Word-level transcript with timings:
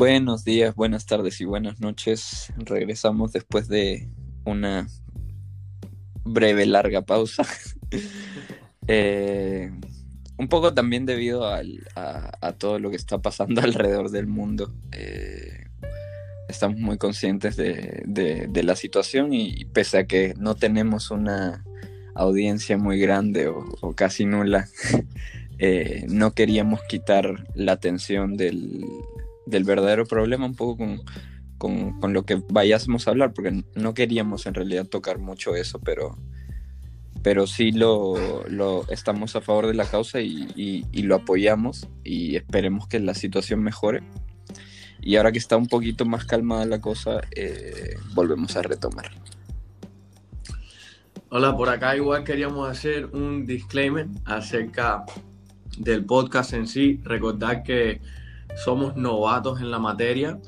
Buenos 0.00 0.46
días, 0.46 0.74
buenas 0.74 1.04
tardes 1.04 1.42
y 1.42 1.44
buenas 1.44 1.78
noches. 1.78 2.50
Regresamos 2.56 3.32
después 3.32 3.68
de 3.68 4.08
una 4.46 4.86
breve, 6.24 6.64
larga 6.64 7.02
pausa. 7.02 7.44
Eh, 8.92 9.70
un 10.36 10.48
poco 10.48 10.74
también 10.74 11.06
debido 11.06 11.46
a, 11.46 11.62
todo 12.58 12.80
lo 12.80 12.90
que 12.90 12.96
está 12.96 13.18
pasando 13.18 13.60
alrededor 13.62 14.10
del 14.10 14.26
mundo. 14.26 14.74
Eh, 14.90 15.66
estamos 16.48 16.80
muy 16.80 16.98
conscientes 16.98 17.56
de, 17.56 18.62
la 18.64 18.74
situación 18.74 19.32
y, 19.32 19.66
pese 19.66 19.98
a 19.98 20.06
que 20.06 20.34
no 20.38 20.56
tenemos 20.56 21.12
una 21.12 21.62
audiencia 22.16 22.78
muy 22.78 22.98
grande 22.98 23.46
o, 23.46 23.92
casi 23.94 24.24
nula, 24.24 24.66
eh, 25.58 26.04
no 26.08 26.32
queríamos 26.32 26.80
quitar 26.88 27.46
la 27.54 27.72
atención 27.72 28.36
del, 28.36 28.82
del 29.46 29.64
verdadero 29.64 30.06
problema 30.06 30.46
un 30.46 30.54
poco 30.54 30.76
con, 31.58 32.12
lo 32.12 32.24
que 32.24 32.42
vayásemos 32.48 33.06
a 33.06 33.10
hablar, 33.10 33.32
porque 33.32 33.64
no 33.74 33.94
queríamos 33.94 34.46
en 34.46 34.54
realidad 34.54 34.86
tocar 34.86 35.18
mucho 35.18 35.54
eso, 35.54 35.78
pero, 35.78 36.16
pero 37.22 37.46
sí 37.46 37.72
lo, 37.72 38.16
estamos 38.88 39.36
a 39.36 39.40
favor 39.40 39.66
de 39.66 39.74
la 39.74 39.84
causa 39.84 40.20
y, 40.20 40.84
lo 41.02 41.16
apoyamos 41.16 41.88
y 42.04 42.36
esperemos 42.36 42.88
que 42.88 43.00
la 43.00 43.14
situación 43.14 43.62
mejore. 43.62 44.02
Y 45.02 45.16
ahora 45.16 45.32
que 45.32 45.38
está 45.38 45.56
un 45.56 45.66
poquito 45.66 46.04
más 46.04 46.26
calmada 46.26 46.66
la 46.66 46.80
cosa, 46.80 47.22
eh, 47.34 47.96
volvemos 48.14 48.54
a 48.56 48.62
retomar. 48.62 49.10
Hola, 51.30 51.56
por 51.56 51.68
acá 51.68 51.96
igual 51.96 52.24
queríamos 52.24 52.68
hacer 52.68 53.06
un 53.06 53.46
disclaimer 53.46 54.08
acerca 54.24 55.04
del 55.78 56.04
podcast 56.04 56.52
en 56.54 56.66
sí. 56.66 57.00
Recordar 57.04 57.62
que 57.62 58.00
somos 58.56 58.96
novatos 58.96 59.60
en 59.60 59.70
la 59.70 59.78
materia 59.78 60.38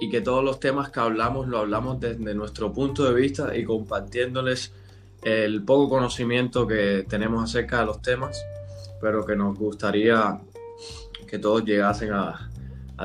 y 0.00 0.10
que 0.10 0.20
todos 0.20 0.44
los 0.44 0.60
temas 0.60 0.90
que 0.90 1.00
hablamos 1.00 1.48
lo 1.48 1.58
hablamos 1.58 2.00
desde 2.00 2.34
nuestro 2.34 2.72
punto 2.72 3.04
de 3.04 3.14
vista 3.14 3.56
y 3.56 3.64
compartiéndoles 3.64 4.72
el 5.22 5.64
poco 5.64 5.88
conocimiento 5.88 6.66
que 6.66 7.04
tenemos 7.08 7.42
acerca 7.42 7.80
de 7.80 7.86
los 7.86 8.02
temas, 8.02 8.44
pero 9.00 9.24
que 9.24 9.34
nos 9.34 9.58
gustaría 9.58 10.40
que 11.26 11.38
todos 11.38 11.64
llegasen 11.64 12.12
a, 12.12 12.50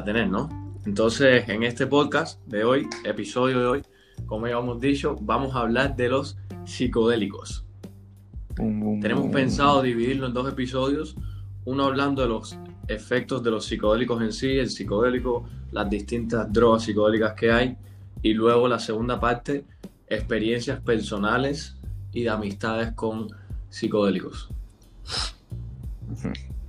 tener, 0.06 0.30
¿no? 0.30 0.50
Entonces, 0.86 1.48
en 1.50 1.64
este 1.64 1.88
podcast 1.88 2.40
de 2.46 2.64
hoy, 2.64 2.88
episodio 3.04 3.60
de 3.60 3.66
hoy, 3.66 3.82
como 4.26 4.48
ya 4.48 4.58
hemos 4.58 4.80
dicho, 4.80 5.18
vamos 5.22 5.56
a 5.56 5.60
hablar 5.62 5.96
de 5.96 6.10
los 6.10 6.38
psicodélicos. 6.66 7.66
Tenemos 8.56 9.32
pensado 9.32 9.82
dividirlo 9.82 10.28
en 10.28 10.34
dos 10.34 10.48
episodios, 10.52 11.16
uno 11.66 11.86
hablando 11.86 12.22
de 12.22 12.28
los 12.28 12.58
efectos 12.94 13.44
de 13.44 13.52
los 13.52 13.66
psicodélicos 13.66 14.22
en 14.22 14.34
sí, 14.34 14.58
el 14.58 14.70
psicodélico, 14.70 15.48
las 15.72 15.90
distintas 15.90 16.52
drogas 16.52 16.84
psicodélicas 16.84 17.34
que 17.34 17.52
hay, 17.52 17.78
y 18.22 18.34
luego 18.34 18.68
la 18.68 18.80
segunda 18.80 19.20
parte, 19.20 19.66
experiencias 20.08 20.80
personales 20.82 21.78
y 22.12 22.24
de 22.24 22.30
amistades 22.30 22.92
con 22.94 23.28
psicodélicos. 23.70 24.50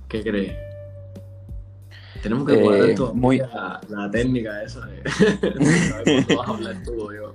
¿Qué 0.07 0.23
crees? 0.23 0.55
Tenemos 2.21 2.47
que 2.47 2.53
eh, 2.53 2.95
muy... 3.13 3.39
la, 3.39 4.09
técnica 4.09 4.63
esa 4.63 4.85
de, 4.85 5.01
vas 6.37 6.47
a 6.47 6.51
hablar 6.51 6.81
yo. 6.85 7.33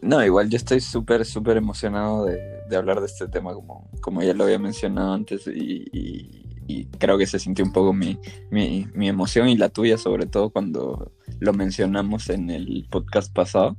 No, 0.00 0.24
igual 0.24 0.48
yo 0.48 0.56
estoy 0.56 0.78
súper, 0.78 1.24
súper 1.24 1.56
emocionado 1.56 2.26
de, 2.26 2.76
hablar 2.76 3.00
de 3.00 3.06
este 3.06 3.26
tema, 3.26 3.52
como, 3.52 3.90
como 4.00 4.22
ya 4.22 4.34
lo 4.34 4.44
había 4.44 4.58
mencionado 4.60 5.14
antes, 5.14 5.48
y 5.48 6.44
y 6.53 6.53
creo 6.98 7.18
que 7.18 7.26
se 7.26 7.38
sintió 7.38 7.64
un 7.64 7.72
poco 7.72 7.92
mi, 7.92 8.18
emoción 8.50 9.48
y 9.48 9.56
la 9.56 9.68
tuya, 9.68 9.98
sobre 9.98 10.26
todo 10.26 10.50
cuando 10.50 11.12
lo 11.40 11.52
mencionamos 11.52 12.30
en 12.30 12.50
el 12.50 12.86
podcast 12.90 13.32
pasado, 13.32 13.76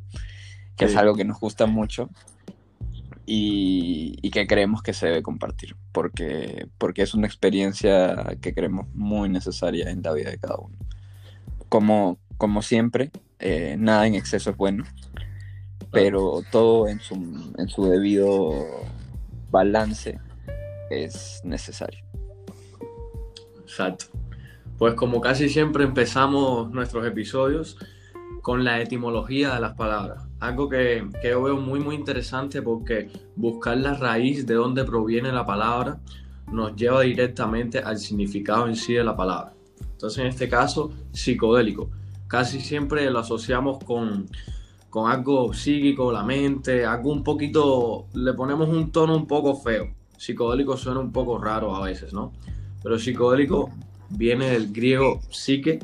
que 0.78 0.86
es 0.86 0.96
algo 0.96 1.16
que 1.16 1.26
nos 1.26 1.40
gusta 1.40 1.66
mucho 1.66 2.10
y, 3.26 4.30
que 4.32 4.48
creemos 4.48 4.84
que 4.84 4.94
se 4.94 5.08
debe 5.08 5.24
compartir, 5.24 5.76
porque, 5.94 6.68
porque 6.78 7.02
es 7.04 7.14
una 7.14 7.28
experiencia 7.28 8.38
que 8.42 8.54
creemos 8.54 8.88
muy 8.94 9.30
necesaria 9.30 9.90
en 9.90 10.02
la 10.02 10.12
vida 10.12 10.30
de 10.30 10.38
cada 10.38 10.58
uno. 10.58 10.76
Como, 11.70 12.20
como 12.38 12.62
siempre, 12.62 13.12
eh, 13.40 13.78
nada 13.80 14.06
en 14.08 14.16
exceso 14.16 14.50
es 14.50 14.58
bueno, 14.58 14.84
pero 15.92 16.44
todo 16.52 16.90
en 16.90 17.00
su, 17.00 17.16
en 17.58 17.70
su 17.70 17.86
debido 17.86 18.52
balance 19.50 20.20
es 20.90 21.42
necesario. 21.46 22.05
Exacto. 23.76 24.06
Pues 24.78 24.94
como 24.94 25.20
casi 25.20 25.50
siempre 25.50 25.84
empezamos 25.84 26.72
nuestros 26.72 27.06
episodios 27.06 27.78
con 28.42 28.64
la 28.64 28.80
etimología 28.80 29.54
de 29.54 29.60
las 29.60 29.74
palabras. 29.74 30.24
Algo 30.40 30.70
que, 30.70 31.06
yo 31.22 31.44
veo 31.44 31.58
muy 31.58 31.82
muy 31.82 31.96
interesante 31.96 32.62
porque 32.62 33.10
buscar 33.36 33.76
la 33.76 33.94
raíz 33.94 34.46
de 34.46 34.54
dónde 34.54 34.86
proviene 34.86 35.34
la 35.34 35.46
palabra 35.46 36.00
nos 36.50 36.74
lleva 36.78 37.02
directamente 37.02 37.80
al 37.80 37.98
significado 37.98 38.66
en 38.70 38.78
sí 38.78 38.94
de 38.94 39.04
la 39.04 39.18
palabra. 39.18 39.54
Entonces 39.92 40.20
en 40.20 40.28
este 40.28 40.48
caso, 40.48 40.94
psicodélico. 41.12 41.90
Casi 42.28 42.62
siempre 42.62 43.10
lo 43.12 43.20
asociamos 43.20 43.84
con, 43.84 44.30
con 44.90 45.12
algo 45.12 45.54
psíquico, 45.54 46.14
la 46.14 46.24
mente, 46.24 46.86
algo 46.86 47.12
un 47.12 47.26
poquito, 47.26 48.08
le 48.14 48.34
ponemos 48.34 48.70
un 48.70 48.94
tono 48.94 49.18
un 49.18 49.28
poco 49.28 49.54
feo. 49.54 49.94
Psicodélico 50.18 50.78
suena 50.78 51.02
un 51.02 51.12
poco 51.12 51.38
raro 51.38 51.76
a 51.76 51.84
veces, 51.84 52.14
¿no? 52.14 52.32
Pero 52.86 53.00
psicodélico 53.00 53.72
viene 54.12 54.52
del 54.52 54.72
griego 54.72 55.20
psique, 55.32 55.80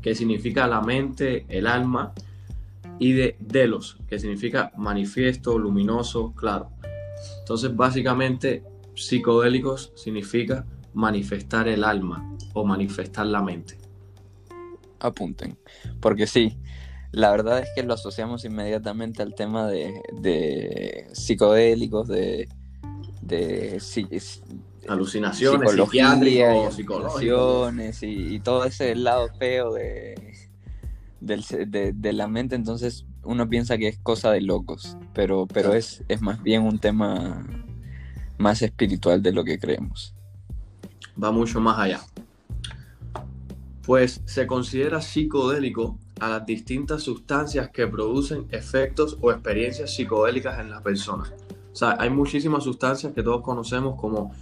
que 0.00 0.14
significa 0.14 0.68
la 0.68 0.80
mente, 0.82 1.46
el 1.48 1.66
alma, 1.66 2.12
y 3.00 3.10
de 3.10 3.36
delos, 3.40 3.98
que 4.06 4.20
significa 4.20 4.70
manifiesto, 4.76 5.58
luminoso, 5.58 6.32
claro. 6.32 6.70
Entonces, 7.40 7.74
básicamente, 7.74 8.62
psicodélicos 8.94 9.90
significa 9.96 10.64
manifestar 10.92 11.66
el 11.66 11.82
alma 11.82 12.36
o 12.52 12.64
manifestar 12.64 13.26
la 13.26 13.42
mente. 13.42 13.76
Apunten, 15.00 15.58
porque 15.98 16.28
sí, 16.28 16.56
la 17.10 17.32
verdad 17.32 17.58
es 17.58 17.68
que 17.74 17.82
lo 17.82 17.94
asociamos 17.94 18.44
inmediatamente 18.44 19.24
al 19.24 19.34
tema 19.34 19.66
de, 19.66 21.08
psicodélicos, 21.14 22.06
de, 22.06 22.48
de 23.22 23.80
alucinaciones 24.88 25.72
psiquiátricos, 25.72 26.74
psicológicos. 26.74 28.02
Y, 28.02 28.34
y, 28.34 28.40
todo 28.40 28.64
ese 28.64 28.94
lado 28.94 29.28
feo 29.38 29.72
de, 29.72 30.14
de, 31.20 32.12
la 32.12 32.28
mente, 32.28 32.54
entonces 32.54 33.06
uno 33.22 33.48
piensa 33.48 33.78
que 33.78 33.88
es 33.88 33.98
cosa 33.98 34.30
de 34.30 34.40
locos, 34.40 34.96
pero, 35.14 35.46
pero 35.46 35.74
es, 35.74 36.04
es 36.08 36.20
más 36.20 36.42
bien 36.42 36.62
un 36.62 36.78
tema 36.78 37.46
más 38.38 38.62
espiritual 38.62 39.22
de 39.22 39.32
lo 39.32 39.44
que 39.44 39.58
creemos. 39.58 40.14
Va 41.22 41.30
mucho 41.30 41.60
más 41.60 41.78
allá. 41.78 42.00
Pues 43.86 44.20
se 44.24 44.46
considera 44.46 45.00
psicodélico 45.00 45.98
a 46.20 46.28
las 46.28 46.46
distintas 46.46 47.02
sustancias 47.02 47.70
que 47.70 47.86
producen 47.86 48.46
efectos 48.50 49.18
o 49.20 49.30
experiencias 49.30 49.94
psicodélicas 49.94 50.58
en 50.58 50.70
las 50.70 50.82
personas. 50.82 51.32
O 51.72 51.76
sea, 51.76 51.96
hay 51.98 52.08
muchísimas 52.08 52.64
sustancias 52.64 53.12
que 53.12 53.22
todos 53.22 53.42
conocemos 53.42 54.00
como 54.00 54.32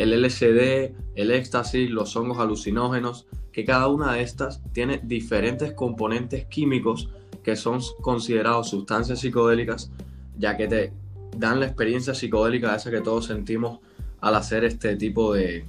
el 0.00 0.14
LSD, 0.22 0.94
el 1.14 1.30
éxtasis, 1.30 1.90
los 1.90 2.16
hongos 2.16 2.38
alucinógenos, 2.38 3.26
que 3.52 3.66
cada 3.66 3.88
una 3.88 4.14
de 4.14 4.22
estas 4.22 4.62
tiene 4.72 4.98
diferentes 5.02 5.74
componentes 5.74 6.46
químicos 6.46 7.10
que 7.42 7.54
son 7.54 7.80
considerados 8.00 8.70
sustancias 8.70 9.20
psicodélicas, 9.20 9.90
ya 10.38 10.56
que 10.56 10.68
te 10.68 10.92
dan 11.36 11.60
la 11.60 11.66
experiencia 11.66 12.14
psicodélica 12.14 12.74
esa 12.74 12.90
que 12.90 13.02
todos 13.02 13.26
sentimos 13.26 13.80
al 14.22 14.36
hacer 14.36 14.64
este 14.64 14.96
tipo 14.96 15.34
de, 15.34 15.66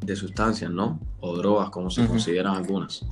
de 0.00 0.16
sustancias, 0.16 0.70
¿no? 0.70 0.98
O 1.20 1.36
drogas, 1.36 1.68
como 1.68 1.90
se 1.90 2.06
consideran 2.06 2.54
algunas. 2.54 3.04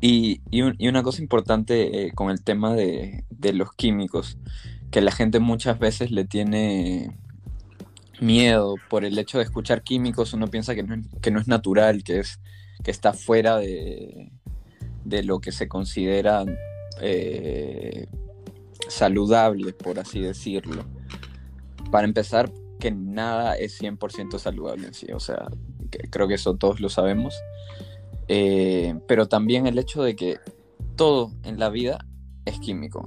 Y, 0.00 0.40
una 0.80 1.04
cosa 1.04 1.22
importante 1.22 2.06
eh, 2.06 2.12
con 2.12 2.30
el 2.30 2.42
tema 2.42 2.74
de, 2.74 3.22
de, 3.30 3.52
los 3.52 3.72
químicos, 3.74 4.38
que 4.90 5.00
la 5.00 5.12
gente 5.12 5.38
muchas 5.38 5.78
veces 5.78 6.10
le 6.10 6.24
tiene 6.24 7.16
miedo 8.24 8.76
por 8.88 9.04
el 9.04 9.18
hecho 9.18 9.38
de 9.38 9.44
escuchar 9.44 9.82
químicos, 9.82 10.32
uno 10.32 10.48
piensa 10.48 10.74
que 10.74 10.82
no, 10.82 11.40
es 11.40 11.48
natural, 11.48 12.02
que, 12.02 12.20
es, 12.20 12.40
que 12.82 12.90
está 12.90 13.12
fuera 13.12 13.58
de, 13.58 14.32
lo 15.04 15.40
que 15.40 15.52
se 15.52 15.68
considera 15.68 16.44
eh, 17.00 18.06
saludable, 18.88 19.72
por 19.72 19.98
así 19.98 20.20
decirlo. 20.20 20.84
Para 21.90 22.06
empezar, 22.06 22.50
que 22.80 22.90
nada 22.90 23.54
es 23.54 23.80
100% 23.80 24.38
saludable 24.38 24.88
en 24.88 24.94
sí, 24.94 25.06
o 25.12 25.20
sea, 25.20 25.46
creo 26.10 26.26
que 26.26 26.34
eso 26.34 26.56
todos 26.56 26.80
lo 26.80 26.88
sabemos. 26.88 27.34
Eh, 28.28 28.94
pero 29.06 29.28
también 29.28 29.66
el 29.66 29.78
hecho 29.78 30.02
de 30.02 30.16
que 30.16 30.38
todo 30.96 31.30
en 31.42 31.58
la 31.58 31.68
vida 31.68 32.06
es 32.44 32.58
químico. 32.58 33.04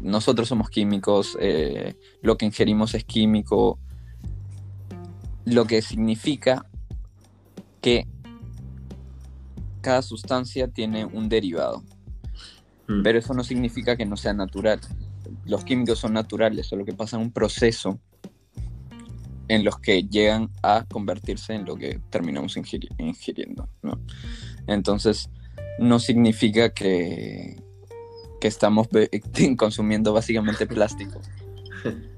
Nosotros 0.00 0.48
somos 0.48 0.70
químicos, 0.70 1.36
eh, 1.40 1.94
lo 2.20 2.36
que 2.36 2.46
ingerimos 2.46 2.94
es 2.94 3.04
químico, 3.04 3.78
lo 5.48 5.64
que 5.66 5.82
significa 5.82 6.66
que 7.80 8.06
cada 9.80 10.02
sustancia 10.02 10.68
tiene 10.68 11.04
un 11.04 11.28
derivado. 11.28 11.82
Mm. 12.88 13.02
Pero 13.02 13.18
eso 13.18 13.34
no 13.34 13.44
significa 13.44 13.96
que 13.96 14.04
no 14.06 14.16
sea 14.16 14.34
natural. 14.34 14.80
Los 15.44 15.64
químicos 15.64 15.98
son 15.98 16.12
naturales, 16.14 16.66
solo 16.66 16.84
que 16.84 16.92
pasan 16.92 17.20
un 17.20 17.32
proceso 17.32 17.98
en 19.48 19.64
los 19.64 19.78
que 19.78 20.02
llegan 20.02 20.50
a 20.62 20.84
convertirse 20.84 21.54
en 21.54 21.64
lo 21.64 21.76
que 21.76 22.00
terminamos 22.10 22.56
ingiri- 22.56 22.94
ingiriendo. 22.98 23.68
¿no? 23.82 23.98
Entonces, 24.66 25.30
no 25.78 25.98
significa 25.98 26.70
que, 26.70 27.62
que 28.40 28.48
estamos 28.48 28.88
consumiendo 29.56 30.12
básicamente 30.12 30.66
plástico, 30.66 31.20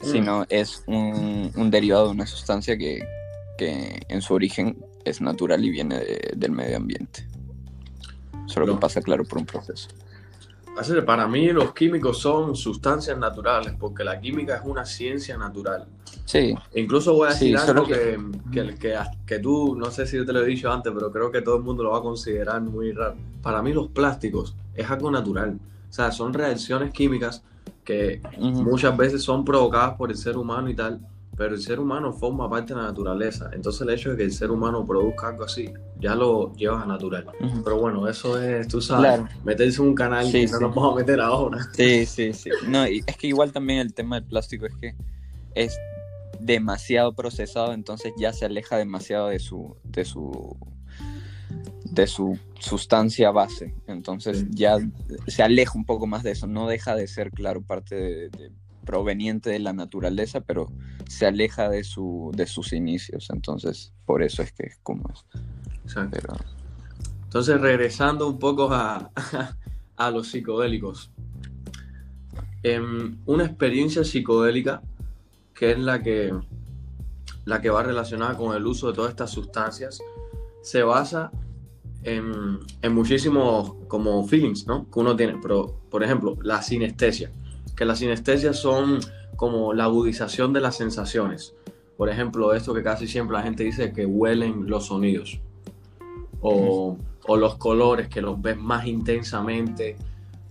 sino 0.00 0.44
es 0.48 0.82
un, 0.86 1.50
un 1.56 1.70
derivado 1.70 2.06
de 2.06 2.10
una 2.12 2.26
sustancia 2.26 2.76
que, 2.76 3.06
que 3.58 4.02
en 4.08 4.20
su 4.22 4.34
origen 4.34 4.76
es 5.04 5.20
natural 5.20 5.64
y 5.64 5.70
viene 5.70 5.98
de- 5.98 6.32
del 6.36 6.52
medio 6.52 6.76
ambiente. 6.76 7.26
Solo 8.46 8.66
Lo- 8.66 8.74
que 8.74 8.80
pasa, 8.80 9.00
claro, 9.00 9.24
por 9.24 9.38
un 9.38 9.46
proceso. 9.46 9.88
Para 11.06 11.28
mí 11.28 11.52
los 11.52 11.72
químicos 11.72 12.18
son 12.18 12.56
sustancias 12.56 13.16
naturales, 13.16 13.74
porque 13.78 14.02
la 14.02 14.20
química 14.20 14.56
es 14.56 14.62
una 14.64 14.84
ciencia 14.84 15.36
natural. 15.36 15.86
Sí, 16.24 16.52
Incluso 16.74 17.14
voy 17.14 17.28
a 17.28 17.32
Sí, 17.32 17.52
decir 17.52 17.58
solo 17.60 17.82
algo 17.82 17.92
que, 17.92 18.18
que, 18.52 18.74
que, 18.76 18.98
que 19.24 19.38
tú, 19.38 19.76
no 19.76 19.90
sé 19.92 20.04
si 20.06 20.16
yo 20.16 20.26
te 20.26 20.32
lo 20.32 20.42
he 20.42 20.46
dicho 20.46 20.72
antes, 20.72 20.92
pero 20.92 21.12
creo 21.12 21.30
que 21.30 21.42
todo 21.42 21.56
el 21.58 21.62
mundo 21.62 21.84
lo 21.84 21.90
va 21.92 21.98
a 21.98 22.02
considerar 22.02 22.60
muy 22.60 22.90
raro. 22.90 23.14
Para 23.40 23.62
mí 23.62 23.72
los 23.72 23.88
plásticos 23.88 24.56
es 24.74 24.90
algo 24.90 25.10
natural. 25.12 25.58
O 25.88 25.92
sea, 25.92 26.10
son 26.10 26.34
reacciones 26.34 26.92
químicas 26.92 27.44
que 27.84 28.20
muchas 28.38 28.96
veces 28.96 29.22
son 29.22 29.44
provocadas 29.44 29.96
por 29.96 30.10
el 30.10 30.16
ser 30.16 30.36
humano 30.36 30.68
y 30.70 30.74
tal, 30.74 31.00
pero 31.36 31.54
el 31.54 31.60
ser 31.60 31.80
humano 31.80 32.12
forma 32.12 32.48
parte 32.48 32.74
de 32.74 32.80
la 32.80 32.86
naturaleza. 32.86 33.50
Entonces 33.52 33.80
el 33.82 33.90
hecho 33.90 34.10
de 34.10 34.16
que 34.18 34.22
el 34.24 34.32
ser 34.32 34.50
humano 34.50 34.84
produzca 34.86 35.28
algo 35.28 35.44
así, 35.44 35.68
ya 35.98 36.14
lo 36.14 36.54
llevas 36.54 36.84
a 36.84 36.86
natural. 36.86 37.26
Pero 37.64 37.78
bueno, 37.78 38.06
eso 38.08 38.40
es, 38.40 38.68
tú 38.68 38.80
sabes, 38.80 39.14
Claro. 39.20 39.28
meterse 39.44 39.82
en 39.82 39.88
un 39.88 39.94
canal 39.94 40.26
Sí, 40.26 40.32
que 40.32 40.46
no 40.52 40.58
sí. 40.58 40.64
nos 40.64 40.74
vamos 40.74 40.92
a 40.94 40.96
meter 41.00 41.20
ahora. 41.20 41.58
Sí, 41.72 42.06
sí, 42.06 42.32
sí. 42.32 42.50
No, 42.68 42.86
y 42.88 43.02
es 43.06 43.16
que 43.16 43.26
igual 43.26 43.52
también 43.52 43.80
el 43.80 43.92
tema 43.92 44.16
del 44.16 44.24
plástico 44.28 44.66
es 44.66 44.74
que 44.76 44.94
es 45.56 45.76
demasiado 46.40 47.14
procesado, 47.14 47.72
entonces 47.72 48.12
ya 48.16 48.32
se 48.32 48.44
aleja 48.44 48.76
demasiado 48.76 49.28
de 49.28 49.38
su, 49.38 49.76
de 49.84 50.04
su, 50.04 50.56
de 51.94 52.06
su 52.06 52.38
sustancia 52.58 53.30
base. 53.30 53.74
Entonces 53.86 54.38
Sí. 54.40 54.46
ya 54.50 54.76
se 55.26 55.42
aleja 55.42 55.72
un 55.76 55.84
poco 55.84 56.06
más 56.06 56.22
de 56.22 56.32
eso. 56.32 56.46
No 56.46 56.66
deja 56.68 56.94
de 56.96 57.06
ser, 57.06 57.30
claro, 57.30 57.62
parte 57.62 57.94
de, 57.94 58.28
de- 58.30 58.52
proveniente 58.84 59.48
de 59.48 59.60
la 59.60 59.72
naturaleza, 59.72 60.42
pero 60.42 60.70
se 61.08 61.24
aleja 61.26 61.70
de 61.70 61.84
su, 61.84 62.30
de 62.34 62.46
sus 62.46 62.74
inicios. 62.74 63.30
Entonces, 63.32 63.94
por 64.04 64.22
eso 64.22 64.42
es 64.42 64.52
que 64.52 64.66
es 64.66 64.78
como 64.82 65.08
es. 65.10 65.24
Exacto. 65.84 66.10
Pero 66.20 66.34
Entonces, 67.24 67.58
regresando 67.60 68.28
un 68.28 68.38
poco 68.38 68.68
a, 68.72 69.10
a 69.96 70.10
los 70.10 70.28
psicodélicos. 70.28 71.10
Em, 72.62 73.18
una 73.26 73.44
experiencia 73.44 74.04
psicodélica 74.04 74.82
que 75.54 75.72
es 75.72 75.78
la 75.78 76.02
que, 76.02 76.32
la 77.44 77.60
que 77.60 77.70
va 77.70 77.82
relacionada 77.82 78.36
con 78.36 78.56
el 78.56 78.66
uso 78.66 78.88
de 78.88 78.94
todas 78.94 79.10
estas 79.10 79.30
sustancias 79.30 79.98
se 80.62 80.82
basa 80.82 81.30
en, 82.04 82.60
en 82.82 82.94
muchísimos 82.94 83.74
como 83.88 84.26
feelings, 84.26 84.66
¿no? 84.66 84.88
Que 84.90 85.00
uno 85.00 85.16
tiene. 85.16 85.38
Pero, 85.42 85.80
por 85.90 86.04
ejemplo, 86.04 86.36
la 86.42 86.62
sinestesia. 86.62 87.32
Que 87.76 87.84
las 87.84 87.98
sinestesias 87.98 88.58
son 88.58 89.00
como 89.36 89.72
la 89.72 89.84
agudización 89.84 90.52
de 90.52 90.60
las 90.60 90.76
sensaciones. 90.76 91.54
Por 91.96 92.08
ejemplo, 92.08 92.54
esto 92.54 92.74
que 92.74 92.82
casi 92.82 93.06
siempre 93.06 93.36
la 93.36 93.42
gente 93.42 93.64
dice 93.64 93.92
que 93.92 94.06
huelen 94.06 94.68
los 94.68 94.86
sonidos. 94.86 95.40
O, 96.40 96.98
o 97.26 97.36
los 97.36 97.56
colores 97.56 98.08
que 98.08 98.20
los 98.20 98.40
ves 98.40 98.56
más 98.56 98.86
intensamente. 98.86 99.96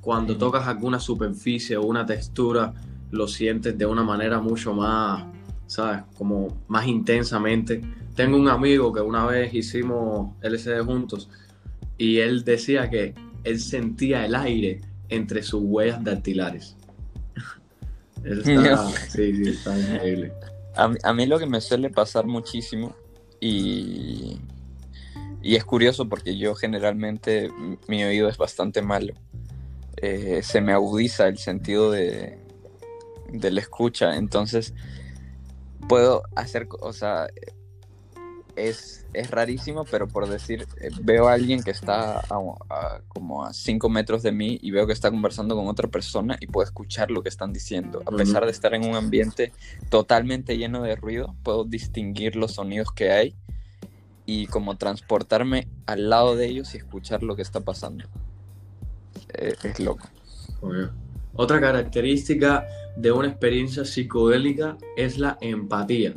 Cuando 0.02 0.36
tocas 0.38 0.68
alguna 0.68 1.00
superficie 1.00 1.78
o 1.78 1.84
una 1.84 2.06
textura, 2.06 2.74
lo 3.12 3.28
sientes 3.28 3.78
de 3.78 3.86
una 3.86 4.04
manera 4.04 4.40
mucho 4.40 4.74
más, 4.74 5.26
¿sabes? 5.68 6.04
Como 6.18 6.64
más 6.68 6.88
intensamente. 6.88 7.82
Tengo 8.16 8.38
un 8.38 8.48
amigo 8.48 8.94
que 8.94 9.02
una 9.02 9.26
vez 9.26 9.54
hicimos 9.54 10.36
LCD 10.42 10.84
juntos 10.86 11.30
y 11.98 12.20
él 12.20 12.44
decía 12.44 12.90
que 12.90 13.14
él 13.44 13.60
sentía 13.60 14.26
el 14.26 14.36
aire 14.36 14.82
entre 15.10 15.42
sus 15.44 15.62
huellas 15.64 16.04
dactilares. 16.04 16.76
Eso 18.24 18.42
está, 18.42 18.88
sí, 19.10 19.36
sí, 19.36 19.50
está 19.50 19.78
increíble. 19.80 20.32
A, 20.76 20.88
mí- 20.88 20.98
a 21.04 21.14
mí 21.14 21.26
lo 21.26 21.40
que 21.40 21.46
me 21.46 21.60
suele 21.62 21.90
pasar 21.90 22.26
muchísimo 22.26 22.96
y, 23.40 24.38
y 25.42 25.56
es 25.56 25.66
curioso 25.66 26.08
porque 26.08 26.38
yo 26.38 26.56
generalmente 26.56 27.52
mi 27.88 28.04
oído 28.04 28.30
es 28.30 28.38
bastante 28.38 28.82
malo. 28.82 29.14
Eh, 29.98 30.42
se 30.44 30.62
me 30.62 30.72
agudiza 30.74 31.28
el 31.28 31.38
sentido 31.38 31.92
de, 31.92 32.38
de 33.32 33.52
la 33.52 33.60
escucha, 33.60 34.16
entonces 34.16 34.74
puedo 35.88 36.24
hacer, 36.36 36.68
o 36.82 36.94
sea, 36.94 37.28
es, 38.56 39.06
es 39.14 39.32
rarísimo, 39.32 39.84
pero 39.86 40.08
por 40.08 40.28
decir, 40.30 40.68
eh, 40.80 40.90
veo 41.02 41.28
a 41.28 41.34
alguien 41.34 41.64
que 41.64 41.72
está 41.72 42.20
a- 42.20 42.24
a- 42.70 43.02
como 43.08 43.46
a 43.46 43.54
5 43.54 43.90
metros 43.90 44.22
de 44.24 44.32
mí 44.32 44.60
y 44.62 44.72
veo 44.72 44.86
que 44.86 44.94
está 44.94 45.10
conversando 45.10 45.56
con 45.56 45.68
otra 45.68 45.88
persona 45.88 46.38
y 46.40 46.48
puedo 46.48 46.64
escuchar 46.66 47.10
lo 47.12 47.24
que 47.24 47.30
están 47.30 47.52
diciendo. 47.54 48.02
A 48.06 48.12
pesar 48.18 48.46
de 48.46 48.52
estar 48.52 48.74
en 48.76 48.86
un 48.86 48.96
ambiente 48.96 49.52
totalmente 49.90 50.58
lleno 50.58 50.84
de 50.84 50.96
ruido, 50.96 51.36
puedo 51.44 51.64
distinguir 51.64 52.36
los 52.36 52.54
sonidos 52.54 52.92
que 52.92 53.12
hay 53.12 53.36
y 54.26 54.48
como 54.48 54.78
transportarme 54.78 55.68
al 55.86 56.10
lado 56.10 56.36
de 56.36 56.46
ellos 56.48 56.74
y 56.76 56.78
escuchar 56.78 57.24
lo 57.24 57.36
que 57.36 57.42
está 57.42 57.60
pasando. 57.62 58.06
Eh, 59.34 59.56
es 59.64 59.80
loco. 59.80 60.08
Obvio. 60.62 60.92
Otra 61.36 61.60
característica 61.60 62.66
de 62.96 63.12
una 63.12 63.28
experiencia 63.28 63.84
psicodélica 63.86 64.78
es 64.96 65.18
la 65.18 65.38
empatía. 65.42 66.14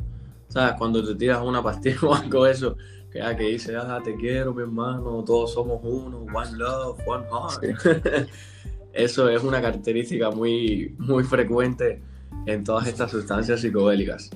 ¿Sabes? 0.57 0.77
Cuando 0.79 1.05
te 1.05 1.15
tiras 1.17 1.43
una 1.45 1.63
pastilla 1.63 1.99
o 2.03 2.15
algo 2.15 2.47
eso, 2.47 2.79
que, 3.13 3.21
ah, 3.21 3.37
que 3.37 3.45
dice, 3.45 3.77
ah, 3.77 4.01
te 4.03 4.17
quiero, 4.17 4.55
mi 4.55 4.63
hermano, 4.63 5.23
todos 5.23 5.53
somos 5.53 5.81
uno, 5.83 6.21
one 6.33 6.57
love, 6.57 6.99
one 7.07 7.27
heart. 7.27 8.27
Eso 8.95 9.29
es 9.29 9.45
una 9.45 9.61
característica 9.61 10.31
muy, 10.31 10.95
muy 10.97 11.25
frecuente 11.25 12.01
en 12.47 12.65
todas 12.65 12.87
estas 12.87 13.11
sustancias 13.11 13.61
psicodélicas. 13.61 14.31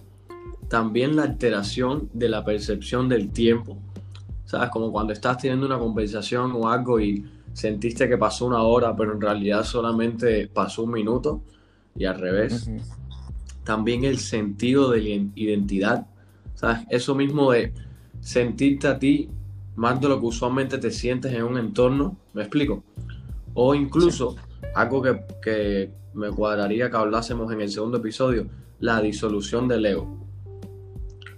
También 0.69 1.17
la 1.17 1.23
alteración 1.23 2.11
de 2.13 2.29
la 2.29 2.45
percepción 2.45 3.09
del 3.09 3.31
tiempo. 3.31 3.79
¿Sabes? 4.45 4.69
Como 4.69 4.93
cuando 4.93 5.15
estás 5.15 5.39
teniendo 5.39 5.65
una 5.65 5.79
conversación 5.79 6.53
o 6.55 6.69
algo 6.69 7.01
y 7.01 7.25
sentiste 7.55 8.11
que 8.11 8.19
pasó 8.19 8.45
una 8.45 8.61
hora, 8.61 8.95
pero 8.95 9.15
en 9.15 9.23
realidad 9.23 9.65
solamente 9.65 10.49
pasó 10.49 10.83
un 10.83 10.91
minuto 10.91 11.41
y 11.97 12.05
al 12.05 12.21
revés. 12.21 12.69
Ujú. 12.69 13.01
También 13.65 14.05
el 14.05 14.19
sentido 14.19 14.91
de 14.91 15.01
la 15.03 15.31
identidad. 15.35 16.07
¿Sabes? 16.55 16.81
Eso 16.91 17.15
mismo 17.15 17.53
de 17.53 17.73
sentirte 18.21 18.89
a 18.89 18.99
ti 18.99 19.29
más 19.77 20.01
de 20.01 20.09
lo 20.09 20.21
que 20.21 20.27
usualmente 20.27 20.79
te 20.79 20.91
sientes 20.91 21.33
en 21.33 21.45
un 21.45 21.57
entorno. 21.59 22.17
¿Me 22.35 22.43
explico? 22.43 22.83
O 23.55 23.75
incluso 23.75 24.37
algo 24.75 25.03
que, 25.03 25.21
que 25.43 25.91
me 26.15 26.31
cuadraría 26.31 26.91
que 26.91 26.97
hablásemos 26.97 27.51
en 27.53 27.61
el 27.61 27.71
segundo 27.71 27.99
episodio, 27.99 28.47
la 28.81 29.01
disolución 29.01 29.69
del 29.69 29.87
ego. 29.87 30.19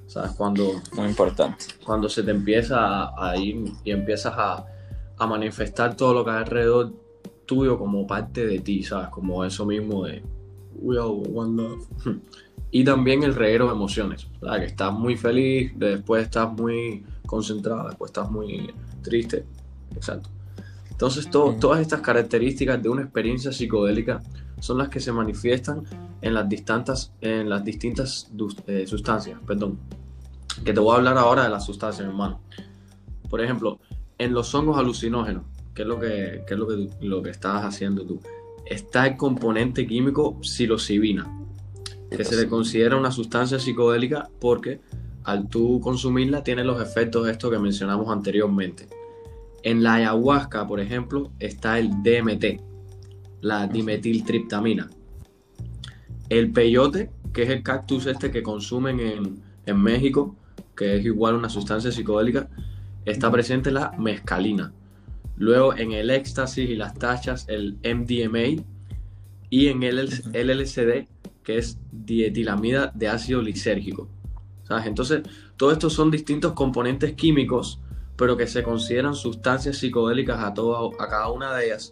¿Sabes? 0.06 0.32
Cuando, 0.32 0.72
Muy 0.94 1.06
importante. 1.08 1.64
cuando 1.84 2.08
se 2.08 2.22
te 2.22 2.32
empieza 2.32 2.78
a, 3.06 3.30
a 3.30 3.36
ir 3.36 3.64
y 3.84 3.92
empiezas 3.92 4.34
a, 4.36 4.66
a 5.16 5.26
manifestar 5.26 5.96
todo 5.96 6.12
lo 6.14 6.24
que 6.24 6.30
hay 6.32 6.38
alrededor 6.38 6.92
tuyo 7.46 7.78
como 7.78 8.06
parte 8.06 8.46
de 8.46 8.58
ti, 8.60 8.82
¿sabes? 8.82 9.08
Como 9.08 9.44
eso 9.44 9.64
mismo 9.64 10.04
de 10.04 10.22
we 10.82 10.98
all 10.98 11.22
one 11.32 11.62
love. 11.62 11.86
Y 12.70 12.84
también 12.84 13.22
el 13.22 13.34
reguero 13.34 13.66
de 13.66 13.72
emociones, 13.72 14.26
¿sabes? 14.40 14.60
Que 14.60 14.66
estás 14.66 14.92
muy 14.92 15.16
feliz, 15.16 15.72
después 15.76 16.24
estás 16.24 16.50
muy 16.52 17.04
concentrado, 17.26 17.88
después 17.88 18.10
estás 18.10 18.30
muy 18.30 18.72
triste. 19.02 19.44
Exacto. 19.94 20.30
Entonces, 20.90 21.28
todas 21.30 21.80
estas 21.80 22.00
características 22.00 22.82
de 22.82 22.88
una 22.88 23.02
experiencia 23.02 23.52
psicodélica 23.52 24.22
son 24.60 24.78
las 24.78 24.88
que 24.88 25.00
se 25.00 25.12
manifiestan 25.12 25.82
en 26.20 26.34
las 26.34 26.48
distintas, 26.48 27.12
en 27.20 27.48
las 27.50 27.64
distintas 27.64 28.30
dus- 28.32 28.56
eh, 28.66 28.86
sustancias, 28.86 29.38
perdón. 29.46 29.78
Que 30.64 30.72
te 30.72 30.80
voy 30.80 30.94
a 30.94 30.98
hablar 30.98 31.18
ahora 31.18 31.42
de 31.44 31.48
las 31.50 31.66
sustancias, 31.66 32.06
hermano. 32.06 32.40
Por 33.28 33.40
ejemplo, 33.40 33.80
en 34.18 34.32
los 34.32 34.54
hongos 34.54 34.78
alucinógenos, 34.78 35.44
que 35.74 35.82
es 35.82 35.88
lo 35.88 35.98
que, 35.98 36.44
que 36.46 36.54
es 36.54 36.60
lo 36.60 36.68
que, 36.68 36.74
tú- 36.76 36.90
lo 37.06 37.22
que 37.22 37.30
estás 37.30 37.64
haciendo 37.64 38.04
tú, 38.06 38.20
está 38.72 39.06
el 39.06 39.16
componente 39.16 39.86
químico 39.86 40.38
psilocibina, 40.42 41.30
que 42.10 42.24
se 42.24 42.36
le 42.36 42.48
considera 42.48 42.96
una 42.96 43.10
sustancia 43.10 43.58
psicodélica 43.58 44.30
porque 44.40 44.80
al 45.24 45.48
tú 45.48 45.80
consumirla 45.80 46.42
tiene 46.42 46.64
los 46.64 46.82
efectos 46.82 47.28
estos 47.28 47.50
que 47.50 47.58
mencionamos 47.58 48.08
anteriormente. 48.08 48.88
En 49.62 49.82
la 49.82 49.94
ayahuasca, 49.94 50.66
por 50.66 50.80
ejemplo, 50.80 51.30
está 51.38 51.78
el 51.78 51.90
DMT, 52.02 52.60
la 53.42 53.66
dimetiltriptamina. 53.66 54.90
El 56.28 56.50
peyote, 56.50 57.10
que 57.32 57.42
es 57.44 57.50
el 57.50 57.62
cactus 57.62 58.06
este 58.06 58.30
que 58.30 58.42
consumen 58.42 58.98
en, 59.00 59.42
en 59.66 59.80
México, 59.80 60.34
que 60.74 60.96
es 60.96 61.04
igual 61.04 61.34
una 61.34 61.48
sustancia 61.48 61.92
psicodélica, 61.92 62.48
está 63.04 63.30
presente 63.30 63.70
la 63.70 63.92
mescalina. 63.98 64.72
Luego 65.36 65.74
en 65.74 65.92
el 65.92 66.10
éxtasis 66.10 66.68
y 66.68 66.76
las 66.76 66.94
tachas, 66.94 67.46
el 67.48 67.78
MDMA. 67.84 68.62
Y 69.50 69.68
en 69.68 69.82
el 69.82 70.08
LSD, 70.32 71.06
que 71.42 71.58
es 71.58 71.78
dietilamida 71.90 72.92
de 72.94 73.08
ácido 73.08 73.42
lisérgico. 73.42 74.08
¿Sabes? 74.64 74.86
Entonces, 74.86 75.22
todos 75.56 75.74
estos 75.74 75.92
son 75.92 76.10
distintos 76.10 76.52
componentes 76.52 77.12
químicos, 77.14 77.80
pero 78.16 78.36
que 78.36 78.46
se 78.46 78.62
consideran 78.62 79.14
sustancias 79.14 79.78
psicodélicas 79.78 80.38
a, 80.38 80.48
a 80.48 81.08
cada 81.08 81.28
una 81.30 81.54
de 81.54 81.66
ellas 81.66 81.90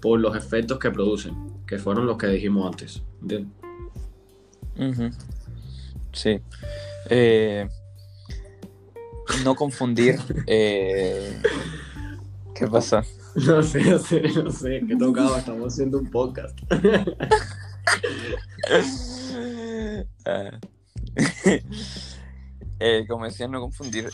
por 0.00 0.18
los 0.18 0.36
efectos 0.36 0.78
que 0.78 0.90
producen, 0.90 1.34
que 1.66 1.78
fueron 1.78 2.06
los 2.06 2.16
que 2.16 2.26
dijimos 2.28 2.66
antes. 2.66 3.02
Sí. 6.12 6.40
Eh, 7.08 7.68
no 9.44 9.54
confundir. 9.54 10.18
Eh, 10.46 11.40
¿Qué 12.60 12.66
pasa? 12.66 13.02
No 13.36 13.62
sé, 13.62 13.80
no 13.84 13.98
sé, 13.98 14.20
no 14.20 14.50
sé. 14.50 14.82
Que 14.86 14.96
tocaba, 14.96 15.38
estamos 15.38 15.72
haciendo 15.72 15.98
un 15.98 16.10
podcast. 16.10 16.58
Ah. 20.26 20.60
Eh, 22.82 23.04
como 23.06 23.26
decía, 23.26 23.46
no 23.46 23.60
confundir 23.60 24.08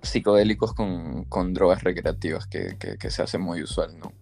psicodélicos 0.00 0.72
con, 0.72 1.52
drogas 1.52 1.82
recreativas, 1.82 2.46
que, 2.46 3.10
se 3.10 3.22
hace 3.22 3.36
muy 3.36 3.62
usual, 3.62 3.98
¿no? 3.98 4.12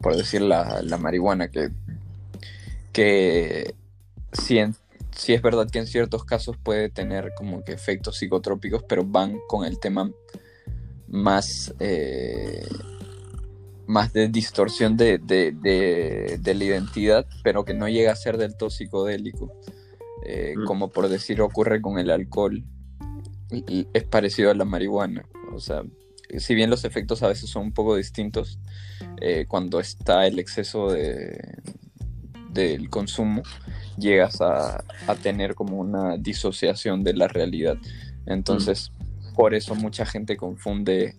por 0.00 0.16
decir 0.16 0.42
la, 0.42 0.80
la 0.82 0.96
marihuana, 0.96 1.48
que, 1.48 1.70
que 2.92 3.74
si, 4.32 4.60
si 5.10 5.34
es 5.34 5.42
verdad 5.42 5.68
que 5.68 5.80
en 5.80 5.88
ciertos 5.88 6.24
casos 6.24 6.56
puede 6.56 6.88
tener 6.88 7.32
como 7.36 7.64
que 7.64 7.72
efectos 7.72 8.18
psicotrópicos, 8.18 8.84
pero 8.84 9.04
van 9.04 9.40
con 9.48 9.64
el 9.64 9.80
tema 9.80 10.12
más, 11.08 11.74
eh, 11.80 12.66
más 13.86 14.12
de 14.12 14.28
distorsión 14.28 14.96
de, 14.96 15.20
la 16.44 16.64
identidad, 16.64 17.26
pero 17.42 17.64
que 17.64 17.74
no 17.74 17.88
llega 17.88 18.12
a 18.12 18.16
ser 18.16 18.36
del 18.36 18.56
todo 18.56 18.70
psicodélico. 18.70 19.52
Eh, 20.24 20.54
mm. 20.56 20.64
Como 20.64 20.90
por 20.90 21.08
decir 21.08 21.40
ocurre 21.40 21.80
con 21.80 21.98
el 21.98 22.10
alcohol, 22.10 22.64
es 23.50 24.04
parecido 24.04 24.50
a 24.50 24.54
la 24.54 24.64
marihuana. 24.64 25.26
O 25.54 25.60
sea, 25.60 25.82
si 26.36 26.54
bien 26.54 26.70
los 26.70 26.84
efectos 26.84 27.22
a 27.22 27.28
veces 27.28 27.48
son 27.48 27.64
un 27.64 27.72
poco 27.72 27.96
distintos, 27.96 28.58
eh, 29.20 29.46
cuando 29.48 29.80
está 29.80 30.26
el 30.26 30.38
exceso 30.38 30.90
de, 30.90 31.38
del 32.50 32.90
consumo, 32.90 33.42
llegas 33.96 34.40
a, 34.40 34.84
tener 35.22 35.54
como 35.54 35.78
una 35.78 36.16
disociación 36.18 37.02
de 37.02 37.14
la 37.14 37.28
realidad. 37.28 37.78
Entonces, 38.26 38.90
mm. 38.90 38.97
Por 39.38 39.54
eso 39.54 39.76
mucha 39.76 40.04
gente 40.04 40.36
confunde, 40.36 41.14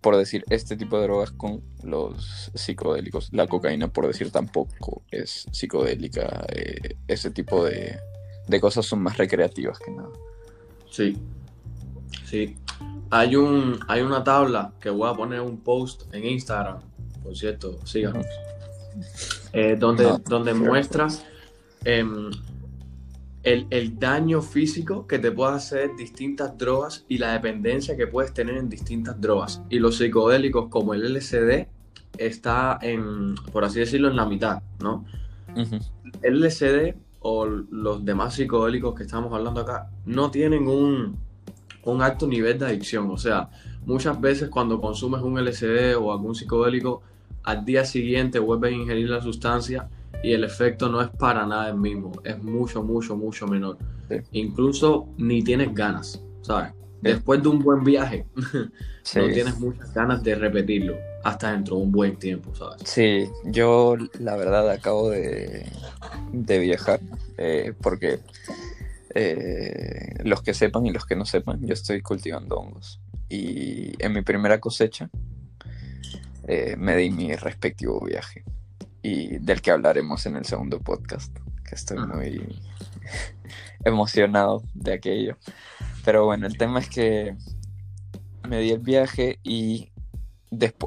por 0.00 0.16
decir, 0.16 0.44
este 0.50 0.76
tipo 0.76 0.98
de 0.98 1.02
drogas 1.02 1.32
con 1.32 1.64
los 1.82 2.52
psicodélicos. 2.54 3.30
La 3.32 3.48
cocaína, 3.48 3.88
por 3.88 4.06
decir, 4.06 4.30
tampoco 4.30 5.02
es 5.10 5.48
psicodélica. 5.50 6.46
Eh, 6.54 6.94
ese 7.08 7.32
tipo 7.32 7.64
de, 7.64 7.98
de 8.46 8.60
cosas 8.60 8.86
son 8.86 9.02
más 9.02 9.16
recreativas 9.16 9.80
que 9.80 9.90
nada. 9.90 10.10
Sí, 10.88 11.16
sí. 12.24 12.56
Hay, 13.10 13.34
un, 13.34 13.80
hay 13.88 14.02
una 14.02 14.22
tabla 14.22 14.72
que 14.80 14.88
voy 14.88 15.10
a 15.10 15.14
poner 15.14 15.40
un 15.40 15.56
post 15.58 16.14
en 16.14 16.24
Instagram, 16.24 16.78
por 17.24 17.36
cierto, 17.36 17.84
síganos, 17.84 18.26
eh, 19.52 19.74
donde, 19.76 20.18
donde 20.24 20.54
muestra 20.54 21.08
em, 21.84 22.30
el, 23.42 23.98
daño 23.98 24.42
físico 24.42 25.06
que 25.06 25.18
te 25.18 25.30
puede 25.30 25.54
hacer 25.54 25.90
distintas 25.96 26.56
drogas 26.58 27.04
y 27.08 27.18
la 27.18 27.32
dependencia 27.32 27.96
que 27.96 28.06
puedes 28.06 28.34
tener 28.34 28.56
en 28.56 28.68
distintas 28.68 29.20
drogas. 29.20 29.62
Y 29.70 29.78
los 29.78 29.96
psicodélicos 29.98 30.68
como 30.68 30.94
el 30.94 31.14
LSD 31.14 31.66
está 32.18 32.78
en, 32.82 33.34
por 33.52 33.64
así 33.64 33.80
decirlo, 33.80 34.08
en 34.08 34.16
la 34.16 34.26
mitad, 34.26 34.62
¿no? 34.80 35.04
El 36.22 36.40
LSD 36.40 36.94
o 37.20 37.46
los 37.46 38.04
demás 38.04 38.34
psicodélicos 38.34 38.94
que 38.94 39.04
estamos 39.04 39.32
hablando 39.32 39.60
acá 39.60 39.90
no 40.04 40.30
tienen 40.30 40.68
un, 40.68 41.18
un 41.84 42.02
alto 42.02 42.26
nivel 42.26 42.58
de 42.58 42.66
adicción. 42.66 43.10
O 43.10 43.18
sea, 43.18 43.50
muchas 43.86 44.20
veces 44.20 44.48
cuando 44.48 44.80
consumes 44.80 45.22
un 45.22 45.42
LSD 45.42 45.96
o 45.96 46.12
algún 46.12 46.34
psicodélico, 46.34 47.02
al 47.44 47.64
día 47.64 47.84
siguiente 47.84 48.38
vuelves 48.38 48.72
a 48.72 48.74
ingerir 48.74 49.08
la 49.08 49.22
sustancia 49.22 49.88
y 50.22 50.32
el 50.32 50.44
efecto 50.44 50.88
no 50.88 51.00
es 51.00 51.08
para 51.10 51.46
nada 51.46 51.68
el 51.68 51.76
mismo, 51.76 52.12
es 52.24 52.42
mucho, 52.42 52.82
mucho, 52.82 53.16
mucho 53.16 53.46
menor. 53.46 53.78
Incluso 54.32 55.08
ni 55.18 55.42
tienes 55.42 55.74
ganas, 55.74 56.22
¿sabes? 56.42 56.72
Después 57.00 57.42
de 57.42 57.48
un 57.48 57.60
buen 57.60 57.84
viaje, 57.84 58.26
no 58.34 59.28
tienes 59.28 59.58
muchas 59.60 59.94
ganas 59.94 60.22
de 60.22 60.34
repetirlo 60.34 60.96
hasta 61.22 61.52
dentro 61.52 61.76
de 61.76 61.82
un 61.82 61.92
buen 61.92 62.16
tiempo, 62.16 62.54
¿sabes? 62.54 62.82
Sí, 62.84 63.28
yo 63.44 63.96
la 64.18 64.36
verdad 64.36 64.68
acabo 64.70 65.10
de, 65.10 65.70
de 66.32 66.58
viajar 66.58 67.00
eh, 67.36 67.72
porque 67.80 68.18
eh, 69.14 70.14
los 70.24 70.42
que 70.42 70.54
sepan 70.54 70.86
y 70.86 70.92
los 70.92 71.06
que 71.06 71.16
no 71.16 71.24
sepan, 71.24 71.64
yo 71.64 71.74
estoy 71.74 72.02
cultivando 72.02 72.56
hongos. 72.56 73.00
Y 73.28 73.92
en 74.02 74.12
mi 74.12 74.22
primera 74.22 74.58
cosecha 74.58 75.10
eh, 76.46 76.76
me 76.76 76.96
di 76.96 77.10
mi 77.10 77.34
respectivo 77.36 78.00
viaje. 78.00 78.44
Y 79.08 79.38
del 79.38 79.62
que 79.62 79.70
hablaremos 79.70 80.26
en 80.26 80.36
el 80.36 80.44
segundo 80.44 80.80
podcast, 80.80 81.34
que 81.66 81.74
estoy 81.74 81.98
muy 81.98 82.60
emocionado 83.84 84.62
de 84.74 84.92
aquello. 84.92 85.38
Pero 86.04 86.26
bueno, 86.26 86.46
el 86.46 86.58
tema 86.58 86.80
es 86.80 86.90
que 86.90 87.34
me 88.46 88.60
di 88.60 88.70
el 88.70 88.80
viaje 88.80 89.38
y 89.42 89.92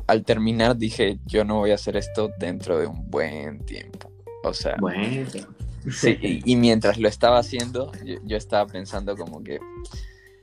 al 0.06 0.24
terminar 0.24 0.78
dije, 0.78 1.20
yo 1.26 1.44
no 1.46 1.58
voy 1.58 1.72
a 1.72 1.76
hacer 1.76 1.98
esto 1.98 2.32
dentro 2.38 2.78
de 2.78 2.86
un 2.86 3.10
buen 3.10 3.66
tiempo. 3.66 4.12
O 4.44 4.54
sea, 4.54 4.76
bueno. 4.80 5.28
Sí, 5.92 6.16
y, 6.22 6.56
mientras 6.58 7.00
lo 7.00 7.08
estaba 7.08 7.40
haciendo, 7.40 7.92
yo, 8.04 8.38
estaba 8.38 8.68
pensando 8.68 9.18
como 9.18 9.44
que 9.44 9.60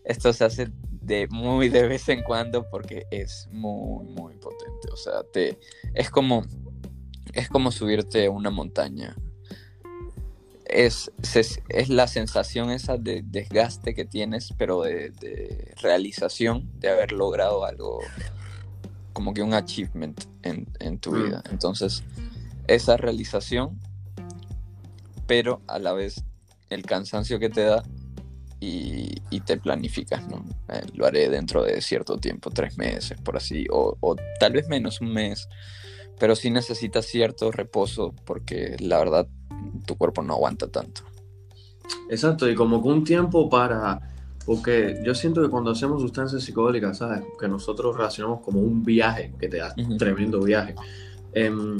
esto 0.04 0.32
se 0.32 0.44
hace 0.44 0.68
de 1.00 1.28
muy 1.28 1.68
de 1.68 1.86
vez 1.86 2.08
en 2.08 2.24
cuando 2.24 2.68
porque 2.68 3.06
es 3.12 3.48
muy, 3.52 4.04
muy 4.04 4.34
potente. 4.34 4.88
O 4.92 4.96
sea, 4.96 5.22
te, 5.32 5.56
es 5.94 6.10
como, 6.10 6.44
es 7.38 7.48
como 7.48 7.70
subirte 7.70 8.26
a 8.26 8.30
una 8.30 8.50
montaña. 8.50 9.16
Es, 10.64 11.10
es, 11.34 11.88
la 11.88 12.06
sensación 12.06 12.70
esa 12.70 12.98
de 12.98 13.22
desgaste 13.24 13.94
que 13.94 14.04
tienes, 14.04 14.52
pero 14.58 14.82
de, 14.82 15.10
de, 15.10 15.74
realización, 15.80 16.70
de 16.78 16.90
haber 16.90 17.12
logrado 17.12 17.64
algo, 17.64 18.00
como 19.14 19.32
que 19.32 19.42
un 19.42 19.54
achievement 19.54 20.20
en, 20.42 20.66
en 20.80 20.98
tu 20.98 21.12
mm. 21.12 21.24
vida. 21.24 21.42
Entonces, 21.50 22.04
esa 22.66 22.98
realización 22.98 23.78
pero 25.28 25.60
a 25.68 25.78
la 25.78 25.92
vez 25.92 26.24
el 26.70 26.82
cansancio 26.82 27.38
que 27.38 27.50
te 27.50 27.62
da 27.62 27.84
y, 28.60 29.40
te 29.46 29.56
planificas, 29.56 30.26
¿no? 30.26 30.44
Eh, 30.68 30.82
lo 30.94 31.06
haré 31.06 31.30
dentro 31.30 31.62
de 31.62 31.80
cierto 31.80 32.18
tiempo, 32.18 32.50
tres 32.50 32.76
meses, 32.76 33.18
por 33.20 33.36
así, 33.36 33.66
o, 33.70 34.16
tal 34.40 34.52
vez 34.52 34.68
menos, 34.68 35.00
un 35.00 35.12
mes, 35.12 35.48
pero 36.18 36.34
sí 36.34 36.50
necesitas 36.50 37.06
cierto 37.06 37.50
reposo 37.52 38.14
porque 38.24 38.76
la 38.80 38.98
verdad 38.98 39.28
tu 39.86 39.96
cuerpo 39.96 40.22
no 40.22 40.34
aguanta 40.34 40.68
tanto. 40.68 41.02
Exacto, 42.10 42.48
y 42.48 42.54
como 42.54 42.82
que 42.82 42.88
un 42.88 43.04
tiempo 43.04 43.48
para... 43.48 44.00
Porque 44.44 45.02
yo 45.04 45.14
siento 45.14 45.42
que 45.42 45.48
cuando 45.48 45.72
hacemos 45.72 46.00
sustancias 46.00 46.42
psicodélicas, 46.42 46.98
¿sabes? 46.98 47.22
Que 47.38 47.48
nosotros 47.48 47.94
relacionamos 47.94 48.40
como 48.40 48.60
un 48.60 48.82
viaje, 48.82 49.34
que 49.38 49.48
te 49.48 49.58
da 49.58 49.74
un 49.76 49.98
tremendo 49.98 50.40
viaje. 50.40 50.74
Em, 51.34 51.76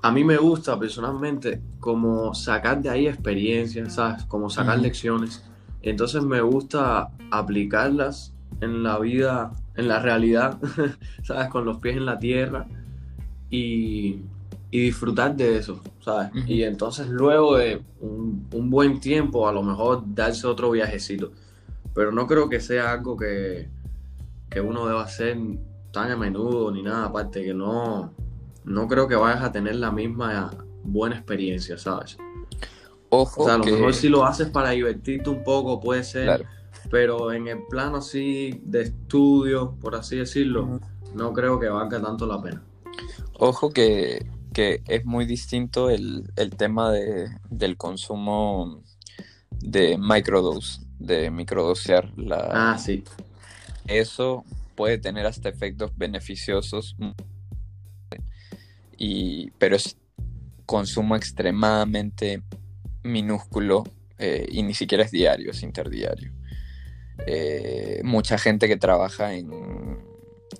a 0.00 0.10
mí 0.10 0.24
me 0.24 0.38
gusta 0.38 0.78
personalmente 0.78 1.60
como 1.78 2.34
sacar 2.34 2.80
de 2.80 2.88
ahí 2.88 3.06
experiencias, 3.06 3.94
¿sabes? 3.94 4.24
Como 4.24 4.48
sacar 4.48 4.78
lecciones. 4.78 5.44
Entonces 5.82 6.22
me 6.22 6.40
gusta 6.40 7.10
aplicarlas 7.30 8.32
en 8.62 8.82
la 8.82 8.98
vida, 8.98 9.52
en 9.74 9.88
la 9.88 10.00
realidad, 10.00 10.58
¿sabes? 11.22 11.48
Con 11.48 11.66
los 11.66 11.78
pies 11.78 11.98
en 11.98 12.06
la 12.06 12.18
tierra 12.18 12.66
y, 13.50 14.20
disfrutar 14.70 15.34
de 15.34 15.56
eso, 15.56 15.80
¿sabes? 16.00 16.30
Y 16.46 16.62
entonces 16.62 17.06
luego 17.08 17.56
de 17.56 17.80
un, 18.00 18.70
buen 18.70 19.00
tiempo, 19.00 19.48
a 19.48 19.52
lo 19.52 19.62
mejor 19.62 20.02
darse 20.06 20.46
otro 20.46 20.70
viajecito. 20.70 21.32
Pero 21.94 22.12
no 22.12 22.26
creo 22.26 22.50
que 22.50 22.60
sea 22.60 22.92
algo 22.92 23.16
que, 23.16 23.70
que 24.50 24.60
uno 24.60 24.86
deba 24.86 25.02
hacer 25.02 25.38
tan 25.92 26.10
a 26.10 26.16
menudo 26.16 26.70
ni 26.70 26.82
nada, 26.82 27.06
aparte 27.06 27.42
que 27.42 27.54
no, 27.54 28.12
no 28.64 28.86
creo 28.86 29.08
que 29.08 29.14
vayas 29.14 29.42
a 29.42 29.50
tener 29.50 29.76
la 29.76 29.90
misma 29.90 30.50
buena 30.84 31.16
experiencia, 31.16 31.78
¿sabes? 31.78 32.18
Ojo. 33.08 33.42
O 33.42 33.46
sea, 33.46 33.54
a 33.54 33.58
lo 33.58 33.64
mejor 33.64 33.94
si 33.94 34.10
lo 34.10 34.26
haces 34.26 34.48
para 34.50 34.70
divertirte 34.70 35.30
un 35.30 35.42
poco, 35.42 35.80
puede 35.80 36.04
ser. 36.04 36.44
Pero 36.90 37.32
en 37.32 37.48
el 37.48 37.62
plano 37.68 37.96
así 37.96 38.60
de 38.64 38.82
estudio, 38.82 39.74
por 39.80 39.94
así 39.94 40.16
decirlo, 40.16 40.80
no 41.14 41.32
creo 41.32 41.58
que 41.58 41.68
valga 41.68 42.00
tanto 42.00 42.26
la 42.26 42.40
pena. 42.42 42.62
Ojo 43.38 43.70
que, 43.70 44.26
es 44.54 45.04
muy 45.04 45.26
distinto 45.26 45.90
el, 45.90 46.32
tema 46.56 46.90
de, 46.90 47.28
del 47.50 47.76
consumo 47.76 48.82
de 49.60 49.98
microdose 49.98 50.86
de 50.98 51.30
microdosear 51.30 52.10
la... 52.16 52.48
Ah, 52.52 52.78
sí. 52.78 53.04
Eso 53.86 54.44
puede 54.74 54.98
tener 54.98 55.26
hasta 55.26 55.48
efectos 55.48 55.92
beneficiosos, 55.96 56.96
y, 58.96 59.50
pero 59.52 59.76
es 59.76 59.96
consumo 60.64 61.16
extremadamente 61.16 62.42
minúsculo 63.02 63.84
eh, 64.18 64.46
y 64.50 64.62
ni 64.62 64.74
siquiera 64.74 65.04
es 65.04 65.10
diario, 65.10 65.50
es 65.50 65.62
interdiario. 65.62 66.32
Eh, 67.26 68.00
mucha 68.04 68.36
gente 68.38 68.68
que 68.68 68.76
trabaja 68.76 69.34
en, 69.34 69.50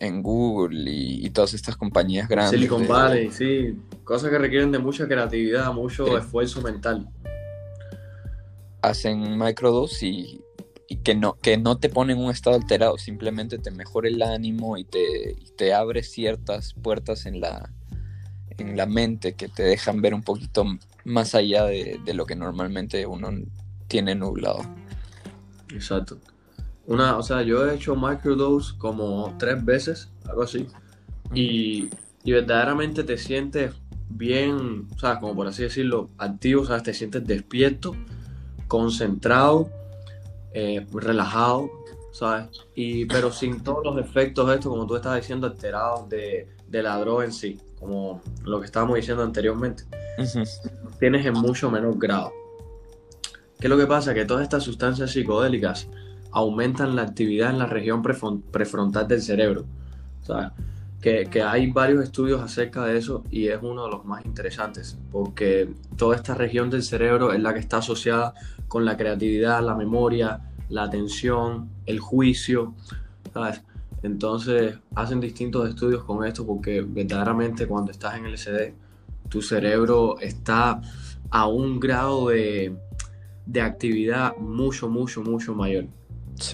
en 0.00 0.22
Google 0.22 0.90
y, 0.90 1.30
todas 1.30 1.54
estas 1.54 1.76
compañías 1.76 2.28
grandes. 2.28 2.52
Silicon 2.52 2.86
Valley, 2.86 3.30
sí. 3.30 3.76
Cosas 4.04 4.30
que 4.30 4.38
requieren 4.38 4.72
de 4.72 4.78
mucha 4.78 5.06
creatividad, 5.06 5.72
mucho 5.72 6.16
esfuerzo 6.16 6.62
mental. 6.62 7.08
Hacen 8.82 9.38
microdose 9.38 10.06
y, 10.06 10.40
y, 10.88 10.96
que, 10.96 11.14
no, 11.14 11.34
que 11.34 11.58
no 11.58 11.78
te 11.78 11.88
ponen 11.88 12.18
en 12.18 12.24
un 12.24 12.30
estado 12.30 12.56
alterado, 12.56 12.98
simplemente 12.98 13.58
te 13.58 13.70
mejora 13.70 14.08
el 14.08 14.22
ánimo 14.22 14.76
y 14.76 14.84
te, 14.84 15.32
y 15.32 15.50
te 15.56 15.74
abre 15.74 16.02
ciertas 16.02 16.74
puertas 16.74 17.26
en 17.26 17.40
la, 17.40 17.72
en 18.58 18.76
la 18.76 18.86
mente 18.86 19.34
que 19.34 19.48
te 19.48 19.62
dejan 19.62 20.00
ver 20.00 20.14
un 20.14 20.22
poquito 20.22 20.64
más 21.04 21.34
allá 21.34 21.64
de, 21.64 22.00
de 22.04 22.14
lo 22.14 22.26
que 22.26 22.36
normalmente 22.36 23.06
uno 23.06 23.30
tiene 23.88 24.14
nublado. 24.14 24.62
Exacto. 25.72 26.18
Una, 26.86 27.16
o 27.16 27.22
sea, 27.22 27.42
yo 27.42 27.68
he 27.68 27.74
hecho 27.74 27.96
microdose 27.96 28.76
como 28.78 29.34
tres 29.38 29.64
veces, 29.64 30.10
algo 30.28 30.42
así. 30.42 30.66
Y, 31.34 31.90
y 32.24 32.32
verdaderamente 32.32 33.02
te 33.02 33.18
sientes 33.18 33.74
bien, 34.08 34.86
o 34.94 34.98
sea, 34.98 35.18
como 35.18 35.34
por 35.34 35.46
así 35.48 35.62
decirlo, 35.62 36.10
activo, 36.18 36.62
o 36.62 36.66
sea, 36.66 36.82
te 36.82 36.94
sientes 36.94 37.26
despierto, 37.26 37.94
concentrado, 38.68 39.68
eh, 40.54 40.86
relajado, 40.92 41.70
¿sabes? 42.12 42.48
Y, 42.74 43.04
pero 43.06 43.32
sin 43.32 43.62
todos 43.62 43.84
los 43.84 43.98
efectos 43.98 44.48
estos, 44.50 44.70
como 44.70 44.86
tú 44.86 44.96
estabas 44.96 45.20
diciendo, 45.20 45.46
alterados 45.46 46.08
de, 46.08 46.48
de 46.68 46.82
la 46.82 46.98
droga 46.98 47.24
en 47.24 47.32
sí, 47.32 47.60
como 47.78 48.20
lo 48.44 48.60
que 48.60 48.66
estábamos 48.66 48.96
diciendo 48.96 49.22
anteriormente. 49.22 49.84
Tienes 50.98 51.26
en 51.26 51.34
mucho 51.34 51.70
menor 51.70 51.98
grado. 51.98 52.32
¿Qué 53.58 53.66
es 53.66 53.70
lo 53.70 53.76
que 53.76 53.86
pasa? 53.86 54.14
Que 54.14 54.24
todas 54.24 54.42
estas 54.42 54.62
sustancias 54.62 55.10
psicodélicas 55.10 55.88
aumentan 56.36 56.94
la 56.94 57.00
actividad 57.00 57.48
en 57.48 57.58
la 57.58 57.64
región 57.64 58.02
prefrontal 58.02 59.08
del 59.08 59.22
cerebro. 59.22 59.64
que, 61.00 61.24
que, 61.30 61.42
hay 61.42 61.70
varios 61.70 62.04
estudios 62.04 62.42
acerca 62.42 62.84
de 62.84 62.98
eso 62.98 63.24
y 63.30 63.48
es 63.48 63.58
uno 63.62 63.86
de 63.86 63.90
los 63.90 64.04
más 64.04 64.22
interesantes, 64.26 64.98
porque 65.10 65.70
toda 65.96 66.14
esta 66.14 66.34
región 66.34 66.68
del 66.68 66.82
cerebro 66.82 67.32
es 67.32 67.40
la 67.40 67.54
que 67.54 67.60
está 67.60 67.78
asociada 67.78 68.34
con 68.68 68.84
la 68.84 68.98
creatividad, 68.98 69.64
la 69.64 69.74
memoria, 69.74 70.40
la 70.68 70.82
atención, 70.82 71.70
el 71.86 72.00
juicio, 72.00 72.74
¿sabes? 73.32 73.62
Entonces 74.02 74.78
hacen 74.94 75.20
distintos 75.20 75.66
estudios 75.66 76.04
con 76.04 76.22
esto 76.22 76.46
porque 76.46 76.82
verdaderamente 76.82 77.66
cuando 77.66 77.92
estás 77.92 78.18
en 78.18 78.30
LSD, 78.30 78.74
tu 79.30 79.40
cerebro 79.40 80.18
está 80.20 80.82
a 81.30 81.46
un 81.46 81.80
grado 81.80 82.28
de, 82.28 82.76
de 83.46 83.60
actividad 83.62 84.36
mucho, 84.36 84.86
mucho, 84.90 85.22
mucho 85.22 85.54
mayor. 85.54 85.86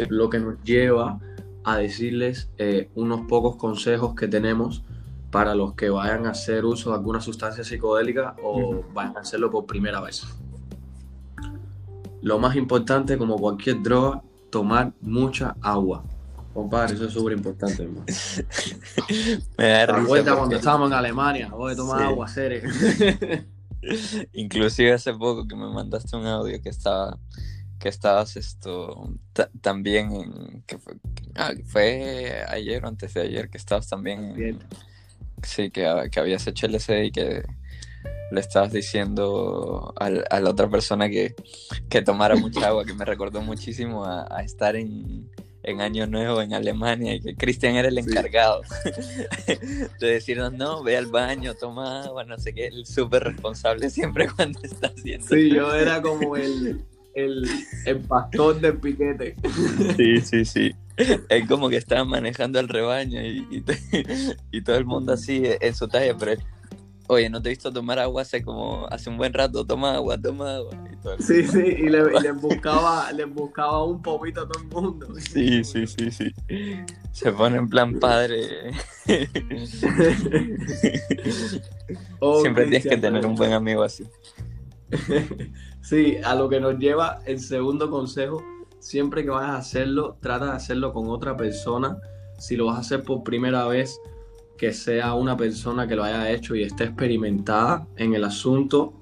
Lo 0.08 0.30
que 0.30 0.38
nos 0.38 0.62
lleva 0.62 1.20
a 1.64 1.76
decirles 1.76 2.50
eh, 2.58 2.90
unos 2.94 3.22
pocos 3.22 3.56
consejos 3.56 4.14
que 4.14 4.28
tenemos 4.28 4.82
para 5.30 5.54
los 5.54 5.74
que 5.74 5.88
vayan 5.88 6.26
a 6.26 6.30
hacer 6.30 6.64
uso 6.64 6.90
de 6.90 6.96
alguna 6.96 7.20
sustancia 7.20 7.64
psicodélica 7.64 8.36
o 8.42 8.84
vayan 8.92 9.16
a 9.16 9.20
hacerlo 9.20 9.50
por 9.50 9.66
primera 9.66 10.00
vez. 10.00 10.24
Lo 12.20 12.38
más 12.38 12.54
importante, 12.54 13.16
como 13.18 13.36
cualquier 13.36 13.82
droga, 13.82 14.22
tomar 14.50 14.92
mucha 15.00 15.56
agua. 15.60 16.04
Compadre, 16.52 16.94
eso 16.94 17.06
es 17.06 17.14
súper 17.14 17.32
importante, 17.32 17.82
hermano. 17.82 18.04
Me 19.58 19.68
da 19.68 19.86
risa. 19.86 20.06
vuelta 20.06 20.36
cuando 20.36 20.56
estábamos 20.56 20.88
en 20.88 20.94
Alemania, 20.94 21.48
voy 21.48 21.72
a 21.72 21.76
tomar 21.76 22.02
agua, 22.02 22.28
serio. 22.28 22.60
Inclusive 24.32 24.92
hace 24.92 25.12
poco 25.14 25.48
que 25.48 25.56
me 25.56 25.68
mandaste 25.72 26.16
un 26.16 26.26
audio 26.26 26.60
que 26.62 26.68
estaba 26.68 27.18
que 27.82 27.88
estabas 27.88 28.36
esto 28.36 29.10
también 29.60 30.12
en, 30.12 30.62
que 30.68 30.78
ah, 31.34 31.52
fue, 31.66 32.44
ayer 32.46 32.84
o 32.84 32.86
antes 32.86 33.12
de 33.14 33.22
ayer 33.22 33.50
que 33.50 33.58
estabas 33.58 33.88
también 33.88 34.60
sí 35.42 35.72
que, 35.72 36.08
que, 36.12 36.20
habías 36.20 36.46
hecho 36.46 36.66
el 36.66 36.76
y 36.76 37.10
que 37.10 37.42
le 38.30 38.40
estabas 38.40 38.72
diciendo 38.72 39.92
a, 39.98 40.10
la 40.10 40.48
otra 40.48 40.70
persona 40.70 41.10
que, 41.10 41.34
que, 41.88 42.02
tomara 42.02 42.36
mucha 42.36 42.66
agua 42.68 42.84
que 42.84 42.94
me 42.94 43.04
recordó 43.04 43.42
muchísimo 43.42 44.04
a, 44.04 44.44
estar 44.44 44.76
en, 44.76 45.28
en, 45.64 45.80
Año 45.80 46.06
Nuevo 46.06 46.40
en 46.40 46.54
Alemania 46.54 47.16
y 47.16 47.20
que 47.20 47.34
Cristian 47.34 47.74
era 47.74 47.88
el 47.88 47.98
encargado 47.98 48.62
de 49.98 50.06
decirnos 50.06 50.52
no, 50.52 50.84
ve 50.84 50.96
al 50.96 51.06
baño, 51.06 51.54
toma 51.54 52.04
agua, 52.04 52.22
no 52.22 52.38
sé 52.38 52.54
qué, 52.54 52.68
el 52.68 52.86
súper 52.86 53.24
responsable 53.24 53.90
siempre 53.90 54.28
cuando 54.36 54.60
está 54.62 54.86
haciendo. 54.86 55.26
Sí, 55.26 55.50
yo 55.50 55.74
era 55.74 56.00
como 56.00 56.36
el, 56.36 56.86
el, 57.14 57.44
el 57.86 58.00
pastor 58.00 58.60
del 58.60 58.78
piquete. 58.78 59.36
Sí, 59.96 60.20
sí, 60.20 60.44
sí. 60.44 60.74
Es 60.96 61.48
como 61.48 61.68
que 61.68 61.76
estaba 61.76 62.04
manejando 62.04 62.60
el 62.60 62.68
rebaño 62.68 63.22
y, 63.22 63.64
y, 64.50 64.60
todo 64.62 64.76
el 64.76 64.84
mundo 64.84 65.14
así 65.14 65.42
en 65.60 65.74
su 65.74 65.88
talla, 65.88 66.16
pero 66.16 66.40
oye, 67.06 67.28
no 67.30 67.40
te 67.40 67.48
he 67.48 67.50
visto 67.50 67.72
tomar 67.72 67.98
agua 67.98 68.22
hace 68.22 68.42
como 68.42 68.86
hace 68.88 69.10
un 69.10 69.16
buen 69.16 69.32
rato, 69.32 69.64
toma 69.64 69.94
agua, 69.94 70.20
toma 70.20 70.56
agua. 70.56 70.70
sí, 71.18 71.46
sí, 71.46 71.60
y 71.60 71.88
le, 71.88 72.32
buscaba, 72.32 73.10
le 73.12 73.24
buscaba 73.24 73.84
un 73.84 74.02
poquito 74.02 74.42
a 74.42 74.48
todo 74.48 74.62
el 74.62 74.68
mundo. 74.68 75.08
Sí, 75.18 75.64
sí, 75.64 75.86
sí, 75.86 76.10
sí. 76.10 76.32
Se 77.12 77.32
pone 77.32 77.56
en 77.58 77.68
plan 77.68 77.98
padre. 77.98 78.72
Siempre 82.40 82.64
tienes 82.64 82.86
que 82.86 82.96
tener 82.96 83.26
un 83.26 83.34
buen 83.34 83.52
amigo 83.52 83.82
así. 83.82 84.04
Sí, 85.82 86.16
a 86.24 86.34
lo 86.34 86.48
que 86.48 86.60
nos 86.60 86.78
lleva 86.78 87.20
el 87.26 87.40
segundo 87.40 87.90
consejo, 87.90 88.42
siempre 88.78 89.24
que 89.24 89.30
vayas 89.30 89.50
a 89.50 89.56
hacerlo, 89.56 90.16
trata 90.20 90.46
de 90.46 90.52
hacerlo 90.52 90.92
con 90.92 91.08
otra 91.10 91.36
persona. 91.36 91.98
Si 92.38 92.56
lo 92.56 92.66
vas 92.66 92.76
a 92.76 92.80
hacer 92.80 93.02
por 93.02 93.22
primera 93.22 93.66
vez, 93.66 94.00
que 94.56 94.72
sea 94.72 95.14
una 95.14 95.36
persona 95.36 95.88
que 95.88 95.96
lo 95.96 96.04
haya 96.04 96.30
hecho 96.30 96.54
y 96.54 96.62
esté 96.62 96.84
experimentada 96.84 97.86
en 97.96 98.14
el 98.14 98.22
asunto 98.22 98.94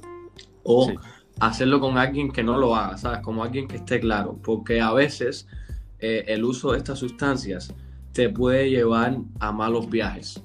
o 0.63 0.91
hacerlo 1.39 1.81
con 1.81 1.99
alguien 1.99 2.33
que 2.33 2.43
no 2.43 2.57
lo 2.57 2.75
haga, 2.75 2.97
¿sabes? 2.97 3.21
Como 3.21 3.45
alguien 3.45 3.69
que 3.69 3.77
esté 3.77 4.01
claro, 4.01 4.39
porque 4.43 4.81
a 4.81 4.93
veces 4.95 5.47
eh, 5.99 6.25
el 6.29 6.45
uso 6.45 6.73
de 6.73 6.79
estas 6.79 6.99
sustancias 6.99 7.75
te 8.13 8.31
puede 8.31 8.71
llevar 8.71 9.19
a 9.39 9.53
malos 9.53 9.91
viajes. 9.91 10.43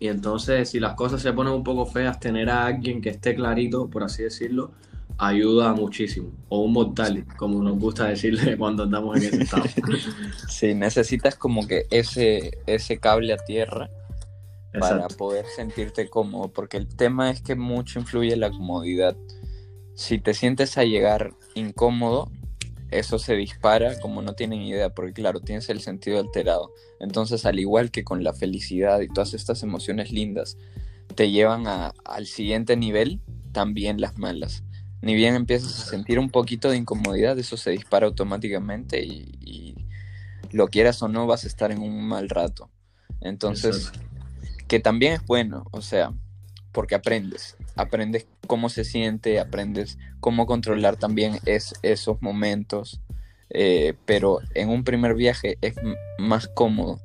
Y 0.00 0.08
entonces, 0.08 0.68
si 0.68 0.80
las 0.80 0.94
cosas 0.94 1.22
se 1.22 1.32
ponen 1.32 1.52
un 1.52 1.64
poco 1.64 1.86
feas, 1.86 2.18
tener 2.18 2.50
a 2.50 2.66
alguien 2.66 3.00
que 3.00 3.10
esté 3.10 3.34
clarito, 3.36 3.88
por 3.88 4.02
así 4.02 4.24
decirlo, 4.24 4.72
ayuda 5.18 5.72
muchísimo. 5.74 6.32
O 6.48 6.62
un 6.62 6.72
mortal, 6.72 7.24
como 7.36 7.62
nos 7.62 7.78
gusta 7.78 8.06
decirle 8.06 8.56
cuando 8.58 8.84
andamos 8.84 9.16
en 9.16 9.24
ese 9.24 9.42
estado. 9.42 9.64
sí, 10.48 10.74
necesitas 10.74 11.36
como 11.36 11.66
que 11.66 11.86
ese, 11.90 12.58
ese 12.66 12.98
cable 12.98 13.32
a 13.32 13.36
tierra 13.36 13.90
para 14.78 15.06
poder 15.06 15.46
sentirte 15.54 16.10
cómodo, 16.10 16.48
porque 16.48 16.76
el 16.76 16.88
tema 16.88 17.30
es 17.30 17.40
que 17.40 17.54
mucho 17.54 18.00
influye 18.00 18.34
la 18.36 18.50
comodidad. 18.50 19.16
Si 19.94 20.18
te 20.18 20.34
sientes 20.34 20.76
a 20.78 20.84
llegar 20.84 21.32
incómodo, 21.54 22.28
eso 22.90 23.20
se 23.20 23.36
dispara 23.36 24.00
como 24.00 24.20
no 24.20 24.34
tienen 24.34 24.62
idea, 24.62 24.92
porque 24.92 25.12
claro, 25.12 25.38
tienes 25.38 25.68
el 25.68 25.80
sentido 25.80 26.18
alterado. 26.18 26.72
Entonces, 26.98 27.46
al 27.46 27.60
igual 27.60 27.92
que 27.92 28.02
con 28.02 28.24
la 28.24 28.32
felicidad 28.32 29.00
y 29.00 29.06
todas 29.06 29.32
estas 29.34 29.62
emociones 29.62 30.10
lindas, 30.10 30.58
te 31.14 31.30
llevan 31.30 31.66
al 31.66 32.26
siguiente 32.26 32.76
nivel, 32.76 33.20
también 33.52 34.00
las 34.00 34.18
malas 34.18 34.64
ni 35.04 35.14
bien 35.14 35.34
empiezas 35.34 35.80
a 35.80 35.90
sentir 35.90 36.18
un 36.18 36.30
poquito 36.30 36.70
de 36.70 36.78
incomodidad, 36.78 37.38
eso 37.38 37.58
se 37.58 37.70
dispara 37.70 38.06
automáticamente 38.06 39.02
y, 39.04 39.76
lo 40.50 40.68
quieras 40.68 41.02
o 41.02 41.08
no 41.08 41.26
vas 41.26 41.42
a 41.42 41.48
estar 41.48 41.72
en 41.72 41.82
un 41.82 42.06
mal 42.06 42.28
rato. 42.28 42.70
Entonces, 43.20 43.90
que 44.68 44.78
también 44.78 45.14
es 45.14 45.26
bueno, 45.26 45.66
o 45.72 45.82
sea, 45.82 46.12
porque 46.70 46.94
aprendes, 46.94 47.56
aprendes 47.74 48.28
cómo 48.46 48.68
se 48.68 48.84
siente, 48.84 49.40
aprendes 49.40 49.98
cómo 50.20 50.46
controlar 50.46 50.96
también 50.96 51.40
es, 51.44 51.74
esos 51.82 52.22
momentos, 52.22 53.00
eh, 53.50 53.94
pero 54.04 54.38
en 54.54 54.68
un 54.68 54.84
primer 54.84 55.14
viaje 55.14 55.58
es 55.60 55.74
más 56.18 56.46
cómodo 56.46 57.00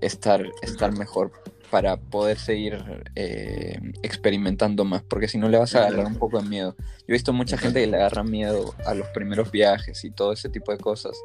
estar, 0.00 0.44
estar 0.60 0.90
mejor 0.98 1.30
para 1.70 1.96
poder 1.96 2.38
seguir 2.38 2.82
eh, 3.14 3.78
experimentando 4.02 4.84
más, 4.84 5.02
porque 5.02 5.28
si 5.28 5.38
no 5.38 5.48
le 5.48 5.58
vas 5.58 5.74
a 5.74 5.86
agarrar 5.86 6.06
un 6.06 6.16
poco 6.16 6.40
de 6.40 6.48
miedo. 6.48 6.74
Yo 6.78 7.04
he 7.08 7.12
visto 7.12 7.32
mucha 7.32 7.56
gente 7.56 7.80
que 7.80 7.86
le 7.86 7.96
agarra 7.96 8.22
miedo 8.22 8.74
a 8.84 8.94
los 8.94 9.06
primeros 9.08 9.50
viajes 9.50 10.04
y 10.04 10.10
todo 10.10 10.32
ese 10.32 10.48
tipo 10.48 10.72
de 10.72 10.78
cosas, 10.78 11.16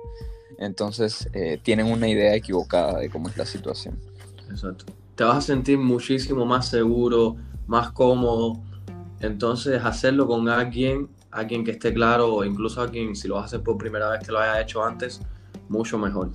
entonces 0.57 1.29
eh, 1.33 1.59
tienen 1.61 1.87
una 1.87 2.07
idea 2.07 2.35
equivocada 2.35 2.99
de 2.99 3.09
cómo 3.09 3.29
es 3.29 3.37
la 3.37 3.45
situación. 3.45 3.99
Exacto. 4.49 4.85
Te 5.15 5.23
vas 5.23 5.37
a 5.37 5.41
sentir 5.41 5.77
muchísimo 5.77 6.45
más 6.45 6.67
seguro, 6.69 7.37
más 7.67 7.91
cómodo, 7.91 8.61
entonces 9.21 9.83
hacerlo 9.83 10.27
con 10.27 10.47
alguien 10.49 11.09
alguien 11.35 11.65
que 11.65 11.71
esté 11.71 11.93
claro 11.93 12.33
o 12.33 12.45
incluso 12.45 12.81
a 12.81 12.89
quien 12.89 13.15
si 13.15 13.27
lo 13.27 13.35
vas 13.35 13.43
a 13.43 13.45
hacer 13.47 13.61
por 13.61 13.77
primera 13.77 14.09
vez 14.09 14.25
que 14.25 14.31
lo 14.31 14.39
haya 14.39 14.61
hecho 14.61 14.83
antes, 14.83 15.19
mucho 15.67 15.97
mejor. 15.97 16.31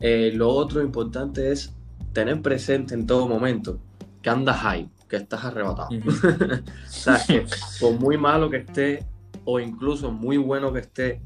Eh, 0.00 0.32
lo 0.34 0.48
otro 0.48 0.82
importante 0.82 1.52
es 1.52 1.74
tener 2.12 2.40
presente 2.42 2.94
en 2.94 3.06
todo 3.06 3.28
momento 3.28 3.78
que 4.22 4.30
andas 4.30 4.56
high, 4.58 4.88
que 5.08 5.16
estás 5.16 5.44
arrebatado. 5.44 5.88
o 5.90 6.88
sea, 6.88 7.20
que 7.26 7.46
por 7.80 7.98
muy 7.98 8.16
malo 8.16 8.50
que 8.50 8.58
esté 8.58 9.04
o 9.44 9.60
incluso 9.60 10.10
muy 10.10 10.36
bueno 10.36 10.72
que 10.72 10.80
esté, 10.80 11.20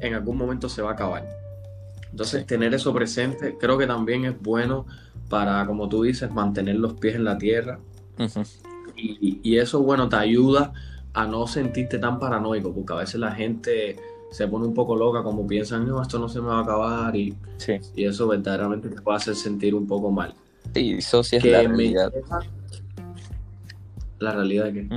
en 0.00 0.14
algún 0.14 0.36
momento 0.36 0.68
se 0.68 0.82
va 0.82 0.90
a 0.90 0.92
acabar. 0.94 1.28
Entonces, 2.10 2.46
tener 2.46 2.74
eso 2.74 2.92
presente 2.92 3.56
creo 3.58 3.78
que 3.78 3.86
también 3.86 4.24
es 4.24 4.40
bueno 4.40 4.86
para, 5.28 5.64
como 5.66 5.88
tú 5.88 6.02
dices, 6.02 6.30
mantener 6.32 6.76
los 6.76 6.94
pies 6.94 7.16
en 7.16 7.24
la 7.24 7.36
tierra. 7.38 7.78
y, 8.96 9.40
y, 9.42 9.58
eso, 9.58 9.82
bueno, 9.82 10.08
te 10.08 10.16
ayuda 10.16 10.72
a 11.12 11.26
no 11.26 11.46
sentirte 11.46 11.98
tan 11.98 12.18
paranoico, 12.18 12.74
porque 12.74 12.92
a 12.92 12.96
veces 12.96 13.20
la 13.20 13.32
gente 13.32 13.96
se 14.30 14.46
pone 14.46 14.66
un 14.66 14.74
poco 14.74 14.96
loca, 14.96 15.22
como 15.22 15.46
piensan, 15.46 15.86
no, 15.86 16.02
esto 16.02 16.18
no 16.18 16.28
se 16.28 16.40
me 16.40 16.48
va 16.48 16.58
a 16.58 16.62
acabar, 16.62 17.16
y, 17.16 17.34
y 17.96 18.04
eso 18.04 18.28
verdaderamente 18.28 18.88
te 18.88 19.00
puede 19.00 19.16
hacer 19.16 19.34
sentir 19.34 19.74
un 19.74 19.86
poco 19.86 20.10
mal. 20.10 20.34
Sí, 20.74 20.94
disocias 20.94 21.44
la 21.44 21.62
realidad. 21.62 22.12
La 24.18 24.32
realidad 24.32 24.72
que. 24.72 24.88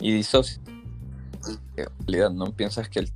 Y 0.00 0.12
disocias. 0.12 0.60
En 1.76 1.86
realidad, 2.06 2.30
¿no? 2.30 2.52
Piensas 2.52 2.88
que, 2.88 3.06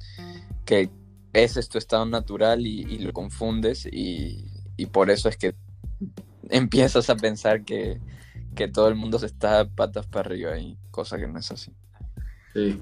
que 0.67 0.91
ese 1.33 1.61
es 1.61 1.69
tu 1.69 1.79
estado 1.79 2.05
natural 2.05 2.67
y, 2.67 2.99
lo 2.99 3.13
confundes, 3.13 3.87
y, 3.87 4.51
y, 4.77 4.87
por 4.87 5.11
eso 5.11 5.29
es 5.29 5.37
que 5.37 5.55
empiezas 6.51 7.09
a 7.09 7.17
pensar 7.17 7.65
que, 7.65 8.01
que 8.55 8.69
todo 8.69 8.89
el 8.89 8.97
mundo 8.97 9.19
se 9.19 9.27
está 9.27 9.67
patas 9.67 10.07
para 10.07 10.29
arriba, 10.29 10.59
y 10.59 10.77
cosa 10.91 11.17
que 11.17 11.27
no 11.27 11.39
es 11.39 11.51
así. 11.51 11.73
Sí. 12.53 12.81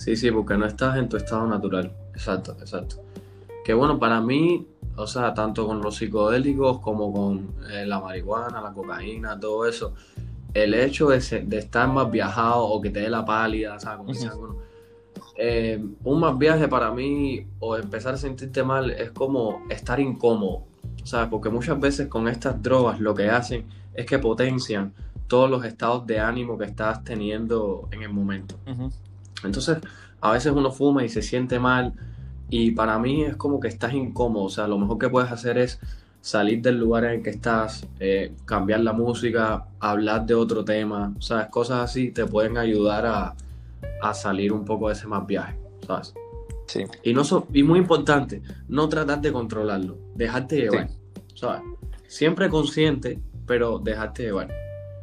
Sí, 0.00 0.16
sí, 0.16 0.30
porque 0.30 0.56
no 0.56 0.64
estás 0.64 0.96
en 0.96 1.10
tu 1.10 1.18
estado 1.18 1.46
natural. 1.46 1.92
Exacto, 2.14 2.56
exacto. 2.58 2.96
Que 3.62 3.74
bueno, 3.74 3.98
para 3.98 4.18
mí, 4.22 4.66
o 4.96 5.06
sea, 5.06 5.34
tanto 5.34 5.66
con 5.66 5.82
los 5.82 5.96
psicodélicos 5.96 6.78
como 6.78 7.12
con 7.12 7.54
eh, 7.70 7.84
la 7.84 8.00
marihuana, 8.00 8.62
la 8.62 8.72
cocaína, 8.72 9.38
todo 9.38 9.66
eso, 9.66 9.92
el 10.54 10.72
hecho 10.72 11.08
de, 11.08 11.18
estar 11.18 11.86
más 11.86 12.10
viajado 12.10 12.64
o 12.64 12.80
que 12.80 12.88
te 12.88 13.00
dé 13.00 13.10
la 13.10 13.26
pálida, 13.26 13.78
¿sabes? 13.78 14.26
Eh, 15.36 15.84
un 16.02 16.20
más 16.20 16.38
viaje 16.38 16.66
para 16.66 16.90
mí 16.92 17.46
o 17.58 17.76
empezar 17.76 18.14
a 18.14 18.16
sentirte 18.16 18.62
mal 18.62 18.90
es 18.92 19.10
como 19.10 19.66
estar 19.68 20.00
incómodo, 20.00 20.64
¿sabes? 21.04 21.28
Porque 21.28 21.50
muchas 21.50 21.78
veces 21.78 22.08
con 22.08 22.26
estas 22.26 22.62
drogas 22.62 23.00
lo 23.00 23.14
que 23.14 23.28
hacen 23.28 23.66
es 23.92 24.06
que 24.06 24.18
potencian 24.18 24.94
todos 25.26 25.50
los 25.50 25.62
estados 25.62 26.06
de 26.06 26.20
ánimo 26.20 26.56
que 26.56 26.64
estás 26.64 27.04
teniendo 27.04 27.86
en 27.92 28.02
el 28.02 28.08
momento. 28.14 28.56
Entonces, 29.44 29.78
a 30.20 30.32
veces 30.32 30.52
uno 30.52 30.70
fuma 30.70 31.04
y 31.04 31.08
se 31.08 31.22
siente 31.22 31.58
mal 31.58 31.94
y 32.50 32.72
para 32.72 32.98
mí 32.98 33.24
es 33.24 33.36
como 33.36 33.60
que 33.60 33.68
estás 33.68 33.94
incómodo. 33.94 34.44
O 34.44 34.50
sea, 34.50 34.66
lo 34.66 34.78
mejor 34.78 34.98
que 34.98 35.08
puedes 35.08 35.30
hacer 35.30 35.56
es 35.56 35.78
salir 36.20 36.60
del 36.60 36.78
lugar 36.78 37.04
en 37.04 37.10
el 37.12 37.22
que 37.22 37.30
estás, 37.30 37.86
eh, 37.98 38.32
cambiar 38.44 38.80
la 38.80 38.92
música, 38.92 39.66
hablar 39.78 40.26
de 40.26 40.34
otro 40.34 40.64
tema, 40.64 41.14
sea, 41.18 41.48
cosas 41.48 41.78
así 41.84 42.10
te 42.10 42.26
pueden 42.26 42.58
ayudar 42.58 43.06
a, 43.06 43.34
salir 44.14 44.52
un 44.52 44.64
poco 44.64 44.88
de 44.88 44.94
ese 44.94 45.06
más 45.06 45.26
viaje, 45.26 45.56
¿sabes? 45.86 46.14
Sí. 46.66 46.84
Y, 47.02 47.14
no 47.14 47.22
y 47.52 47.62
muy 47.62 47.78
importante, 47.78 48.42
no 48.68 48.88
tratar 48.88 49.20
de 49.20 49.32
controlarlo, 49.32 49.98
dejarte 50.14 50.56
llevar, 50.56 50.88
¿sabes? 51.34 51.62
Siempre 52.06 52.48
consciente, 52.48 53.18
pero 53.46 53.78
dejarte 53.78 54.24
llevar. 54.24 54.48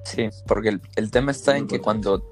Sí, 0.04 0.30
porque 0.48 0.70
el, 0.70 0.82
el 0.96 1.12
tema 1.12 1.32
está 1.32 1.58
en 1.58 1.68
que 1.68 1.80
cuando 1.80 2.24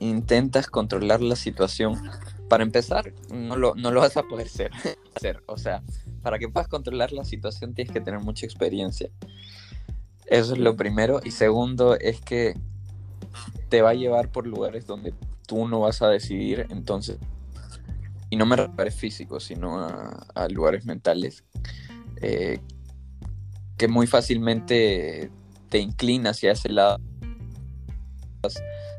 intentas 0.00 0.66
controlar 0.66 1.20
la 1.20 1.36
situación, 1.36 2.10
para 2.48 2.62
empezar, 2.62 3.12
no 3.32 3.56
lo, 3.56 3.74
no 3.74 3.90
lo 3.90 4.00
vas 4.00 4.16
a 4.16 4.22
poder 4.22 4.46
hacer. 5.14 5.42
O 5.46 5.56
sea, 5.56 5.82
para 6.22 6.38
que 6.38 6.48
puedas 6.48 6.68
controlar 6.68 7.12
la 7.12 7.24
situación 7.24 7.74
tienes 7.74 7.92
que 7.92 8.00
tener 8.00 8.20
mucha 8.20 8.46
experiencia. 8.46 9.10
Eso 10.26 10.54
es 10.54 10.58
lo 10.58 10.76
primero. 10.76 11.20
Y 11.24 11.30
segundo 11.30 11.96
es 11.96 12.20
que 12.20 12.54
te 13.68 13.82
va 13.82 13.90
a 13.90 13.94
llevar 13.94 14.30
por 14.30 14.46
lugares 14.46 14.86
donde 14.86 15.14
tú 15.46 15.68
no 15.68 15.80
vas 15.80 16.02
a 16.02 16.08
decidir. 16.08 16.66
Entonces, 16.70 17.18
y 18.30 18.36
no 18.36 18.46
me 18.46 18.56
refiero 18.56 18.90
físicos, 18.90 19.44
sino 19.44 19.78
a, 19.78 20.48
lugares 20.48 20.84
mentales, 20.84 21.44
eh, 22.20 22.60
que 23.76 23.88
muy 23.88 24.06
fácilmente 24.06 25.30
te 25.68 25.78
inclina 25.78 26.30
hacia 26.30 26.52
ese 26.52 26.70
lado 26.70 26.98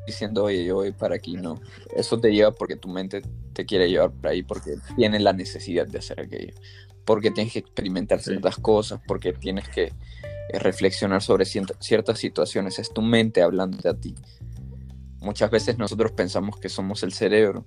diciendo, 0.07 0.45
oye, 0.45 0.63
yo 0.63 0.75
voy 0.75 0.93
para 0.93 1.15
aquí, 1.15 1.33
no. 1.33 1.59
Eso 1.95 2.19
te 2.19 2.31
lleva 2.31 2.51
porque 2.51 2.77
tu 2.77 2.87
mente 2.87 3.21
te 3.53 3.65
quiere 3.65 3.89
llevar 3.89 4.11
para 4.11 4.31
ahí, 4.31 4.41
porque 4.41 4.77
tiene 4.95 5.19
la 5.19 5.33
necesidad 5.33 5.85
de 5.85 5.99
hacer 5.99 6.21
aquello, 6.21 6.53
porque 7.05 7.29
tienes 7.29 7.53
que 7.53 7.59
experimentar 7.59 8.21
ciertas 8.21 8.55
cosas, 8.57 9.01
porque 9.05 9.33
tienes 9.33 9.67
que 9.67 9.83
eh, 9.83 10.59
reflexionar 10.59 11.21
sobre 11.21 11.45
ciertas 11.45 12.17
situaciones. 12.17 12.79
Es 12.79 12.91
tu 12.91 13.01
mente 13.01 13.43
hablando 13.43 13.87
a 13.87 13.93
ti. 13.93 14.15
Muchas 15.19 15.51
veces 15.51 15.77
nosotros 15.77 16.13
pensamos 16.13 16.57
que 16.59 16.69
somos 16.69 17.03
el 17.03 17.11
cerebro. 17.11 17.65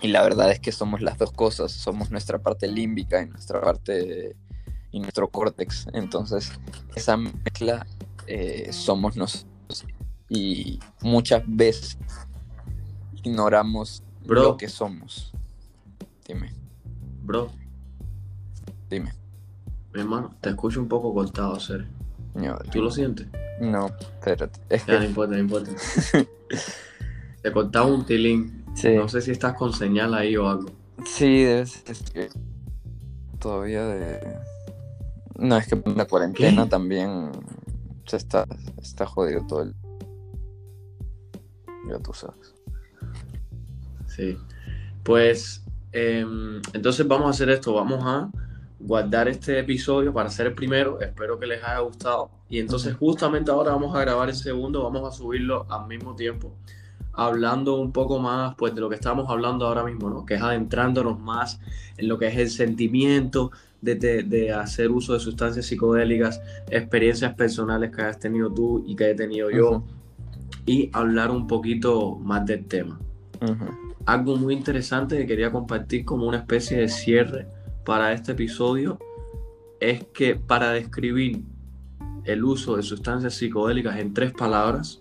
Y 0.00 0.08
la 0.08 0.22
verdad 0.22 0.52
es 0.52 0.60
que 0.60 0.70
somos 0.70 1.00
las 1.00 1.18
dos 1.18 1.32
cosas. 1.32 1.72
Somos 1.72 2.12
nuestra 2.12 2.38
parte 2.38 2.68
límbica 2.68 3.20
y 3.20 3.26
nuestra 3.26 3.60
parte 3.60 4.36
y 4.92 5.00
nuestro 5.00 5.28
córtex. 5.28 5.88
Entonces, 5.92 6.52
esa 6.94 7.16
mezcla 7.16 7.84
eh, 8.28 8.68
somos 8.72 9.16
nosotros 9.16 9.48
y 10.28 10.78
muchas 11.00 11.42
veces 11.46 11.98
ignoramos 13.22 14.02
lo 14.24 14.56
que 14.56 14.68
somos. 14.68 15.32
Dime. 16.26 16.52
Bro. 17.22 17.50
Dime. 18.90 19.12
Mi 19.92 20.00
hermano, 20.00 20.34
te 20.40 20.50
escucho 20.50 20.80
un 20.80 20.88
poco 20.88 21.12
cortado, 21.14 21.58
ser. 21.58 21.86
¿Tú 22.70 22.82
lo 22.82 22.90
sientes? 22.90 23.26
No, 23.60 23.86
espérate. 23.86 24.60
Es 24.68 24.86
ya, 24.86 24.98
no 24.98 25.04
importa, 25.04 25.34
no 25.34 25.40
importa. 25.40 25.70
te 27.42 27.52
cortaba 27.52 27.86
un 27.86 28.04
tilín. 28.04 28.64
No 28.94 29.08
sé 29.08 29.22
si 29.22 29.32
estás 29.32 29.54
con 29.54 29.72
señal 29.72 30.14
ahí 30.14 30.36
o 30.36 30.48
algo. 30.48 30.70
Sí, 31.04 31.42
debe 31.42 31.66
ser. 31.66 32.30
todavía 33.38 33.84
de. 33.86 34.36
No, 35.36 35.56
es 35.56 35.66
que 35.66 35.82
la 35.96 36.06
cuarentena 36.06 36.68
también 36.68 37.30
se 38.06 38.16
está, 38.16 38.46
está 38.80 39.06
jodido 39.06 39.46
todo 39.46 39.62
el 39.62 39.74
ya 41.88 41.98
tú 41.98 42.12
sabes. 42.12 42.54
Sí. 44.06 44.36
Pues 45.02 45.64
em, 45.92 46.60
entonces 46.72 47.06
vamos 47.06 47.28
a 47.28 47.30
hacer 47.30 47.50
esto. 47.50 47.74
Vamos 47.74 48.04
a 48.04 48.30
guardar 48.80 49.28
este 49.28 49.58
episodio 49.58 50.12
para 50.12 50.28
hacer 50.28 50.48
el 50.48 50.54
primero. 50.54 51.00
Espero 51.00 51.38
que 51.38 51.46
les 51.46 51.62
haya 51.62 51.78
gustado. 51.80 52.30
Y 52.48 52.58
entonces 52.58 52.94
justamente 52.96 53.50
ahora 53.50 53.72
vamos 53.72 53.94
a 53.96 54.00
grabar 54.00 54.28
el 54.28 54.34
segundo. 54.34 54.82
Vamos 54.82 55.08
a 55.08 55.16
subirlo 55.16 55.66
al 55.68 55.86
mismo 55.86 56.14
tiempo. 56.14 56.52
Hablando 57.12 57.76
un 57.76 57.92
poco 57.92 58.18
más 58.18 58.54
pues 58.56 58.74
de 58.74 58.80
lo 58.80 58.88
que 58.88 58.94
estamos 58.94 59.28
hablando 59.28 59.66
ahora 59.66 59.82
mismo, 59.82 60.08
¿no? 60.08 60.24
Que 60.24 60.34
es 60.34 60.42
adentrándonos 60.42 61.18
más 61.18 61.60
en 61.96 62.08
lo 62.08 62.18
que 62.18 62.28
es 62.28 62.36
el 62.36 62.50
sentimiento 62.50 63.50
de, 63.80 63.94
de, 63.94 64.52
hacer 64.52 64.90
uso 64.90 65.14
de 65.14 65.20
sustancias 65.20 65.66
psicodélicas, 65.66 66.40
experiencias 66.70 67.34
personales 67.34 67.94
que 67.94 68.02
hayas 68.02 68.18
tenido 68.18 68.52
tú 68.52 68.84
y 68.86 68.96
que 68.96 69.10
he 69.10 69.14
tenido 69.14 69.50
yo 69.50 69.84
y 70.68 70.90
hablar 70.92 71.30
un 71.30 71.46
poquito 71.46 72.16
más 72.16 72.44
del 72.44 72.66
tema. 72.66 73.00
Algo 74.04 74.36
muy 74.36 74.52
interesante 74.52 75.16
que 75.16 75.26
quería 75.26 75.50
compartir 75.50 76.04
como 76.04 76.26
una 76.26 76.36
especie 76.36 76.76
de 76.76 76.88
cierre 76.88 77.46
para 77.86 78.12
este 78.12 78.32
episodio 78.32 78.98
es 79.80 80.04
que 80.12 80.36
para 80.36 80.72
describir 80.72 81.42
el 82.24 82.44
uso 82.44 82.76
de 82.76 82.82
sustancias 82.82 83.34
psicodélicas 83.34 83.96
en 83.96 84.12
tres 84.12 84.32
palabras, 84.32 85.00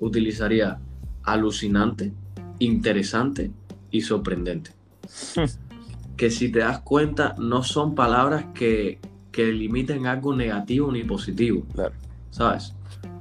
utilizaría 0.00 0.78
alucinante, 1.22 2.14
interesante 2.58 3.50
y 3.90 4.00
sorprendente. 4.00 4.70
que 6.16 6.30
si 6.30 6.50
te 6.50 6.60
das 6.60 6.80
cuenta, 6.80 7.34
no 7.38 7.62
son 7.62 7.94
palabras 7.94 8.46
que, 8.54 9.00
que 9.30 9.52
limiten 9.52 10.06
algo 10.06 10.34
negativo 10.34 10.90
ni 10.90 11.04
positivo. 11.04 11.66
¿Sabes? 12.30 12.74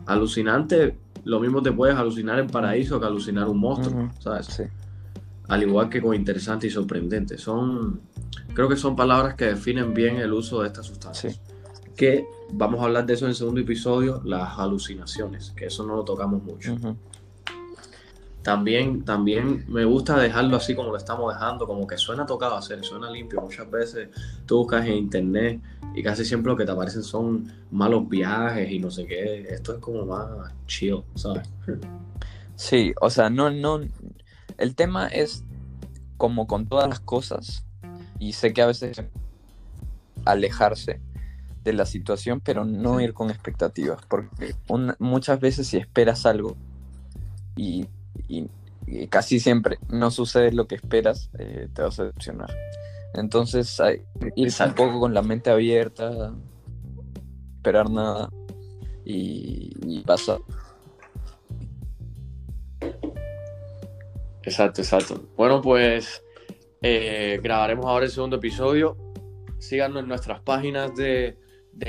Alucinante 0.06 1.03
lo 1.26 1.40
mismo 1.40 1.62
te 1.62 1.72
puedes 1.72 1.96
alucinar 1.96 2.40
el 2.40 2.48
paraíso 2.48 3.00
que 3.00 3.06
alucinar 3.06 3.48
un 3.48 3.60
monstruo, 3.60 4.12
¿sabes? 4.20 4.48
Sí. 4.48 4.64
Al 5.48 5.64
igual 5.64 5.90
que 5.90 6.02
con 6.02 6.16
interesante 6.16 6.68
y 6.68 6.70
sorprendente. 6.70 7.38
Son, 7.38 8.02
creo 8.54 8.70
que 8.70 8.76
son 8.76 8.96
palabras 8.96 9.36
que 9.36 9.46
definen 9.46 9.94
bien 9.94 10.18
el 10.18 10.34
uso 10.34 10.62
de 10.62 10.68
estas 10.68 10.86
sustancias. 10.86 11.42
Que 11.96 12.26
vamos 12.52 12.82
a 12.82 12.86
hablar 12.86 13.06
de 13.06 13.14
eso 13.14 13.26
en 13.26 13.30
el 13.30 13.36
segundo 13.36 13.62
episodio, 13.62 14.22
las 14.26 14.58
alucinaciones, 14.58 15.52
que 15.52 15.66
eso 15.66 15.86
no 15.86 15.96
lo 15.96 16.04
tocamos 16.04 16.44
mucho. 16.44 16.76
También, 18.44 19.06
también 19.06 19.66
me 19.68 19.86
gusta 19.86 20.20
dejarlo 20.20 20.58
así 20.58 20.76
como 20.76 20.90
lo 20.90 20.98
estamos 20.98 21.34
dejando, 21.34 21.66
como 21.66 21.88
que 21.88 21.98
suena 21.98 22.26
tocado 22.26 22.56
hacer, 22.56 22.84
suena 22.84 23.10
limpio. 23.10 23.42
Muchas 23.42 23.70
veces 23.72 24.10
tú 24.46 24.58
buscas 24.58 24.86
en 24.86 24.94
internet 24.94 25.62
y 25.96 26.04
casi 26.04 26.26
siempre 26.26 26.52
lo 26.52 26.58
que 26.58 26.66
te 26.66 26.72
aparecen 26.72 27.04
son 27.04 27.52
malos 27.72 28.08
viajes 28.10 28.70
y 28.70 28.80
no 28.80 28.92
sé 28.92 29.06
qué. 29.06 29.48
Esto 29.50 29.74
es 29.74 29.80
como 29.80 30.06
más 30.06 30.54
chill, 30.68 31.04
¿sabes? 31.16 31.50
Sí, 32.56 32.94
o 33.00 33.10
sea, 33.10 33.30
no, 33.30 33.50
no. 33.50 33.80
El 34.58 34.76
tema 34.76 35.08
es 35.08 35.44
como 36.18 36.48
con 36.48 36.68
todas 36.68 36.88
las 36.88 37.00
cosas, 37.00 37.66
y 38.20 38.34
sé 38.34 38.54
que 38.54 38.62
a 38.62 38.68
veces 38.68 39.04
alejarse 40.26 41.02
de 41.64 41.74
la 41.74 41.86
situación, 41.86 42.40
pero 42.40 42.66
no 42.66 43.02
ir 43.02 43.14
con 43.14 43.30
expectativas, 43.30 44.00
porque 44.08 44.56
muchas 45.00 45.40
veces 45.40 45.68
si 45.68 45.78
esperas 45.78 46.26
algo 46.26 46.56
y, 47.56 47.88
casi 49.10 49.40
siempre 49.40 49.80
no 49.90 50.12
sucede 50.12 50.52
lo 50.52 50.68
que 50.68 50.76
esperas, 50.76 51.30
eh, 51.40 51.68
te 51.74 51.82
vas 51.82 52.00
a 52.00 52.06
decepcionar. 52.06 52.54
Entonces, 53.14 53.80
hay, 53.80 54.02
ir 54.36 54.52
un 54.66 54.74
poco 54.74 55.00
con 55.00 55.14
la 55.14 55.22
mente 55.22 55.50
abierta, 55.50 56.34
esperar 57.58 57.90
nada 57.90 58.30
y, 59.06 59.72
y 59.86 60.02
pasar. 60.02 60.40
Exacto, 64.44 64.82
exacto. 64.82 65.22
Bueno, 65.38 65.62
pues 65.62 66.24
eh, 66.82 67.40
grabaremos 67.42 67.86
ahora 67.86 68.06
el 68.06 68.12
segundo 68.12 68.36
episodio. 68.36 68.98
Síganos 69.58 70.04
en 70.04 70.10
nuestras 70.10 70.42
páginas 70.42 70.94
de, 70.96 71.38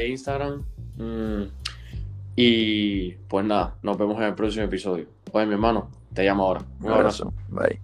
Instagram. 0.06 0.64
Mm, 0.96 1.42
y 2.37 3.10
pues 3.28 3.44
nada, 3.44 3.76
nos 3.82 3.98
vemos 3.98 4.16
en 4.18 4.24
el 4.24 4.34
próximo 4.34 4.64
episodio. 4.64 5.06
Oye, 5.32 5.46
mi 5.46 5.54
hermano, 5.54 5.90
te 6.14 6.22
llamo 6.22 6.44
ahora. 6.44 6.62
Un 6.81 6.92
abrazo. 6.92 7.33
Bye. 7.48 7.79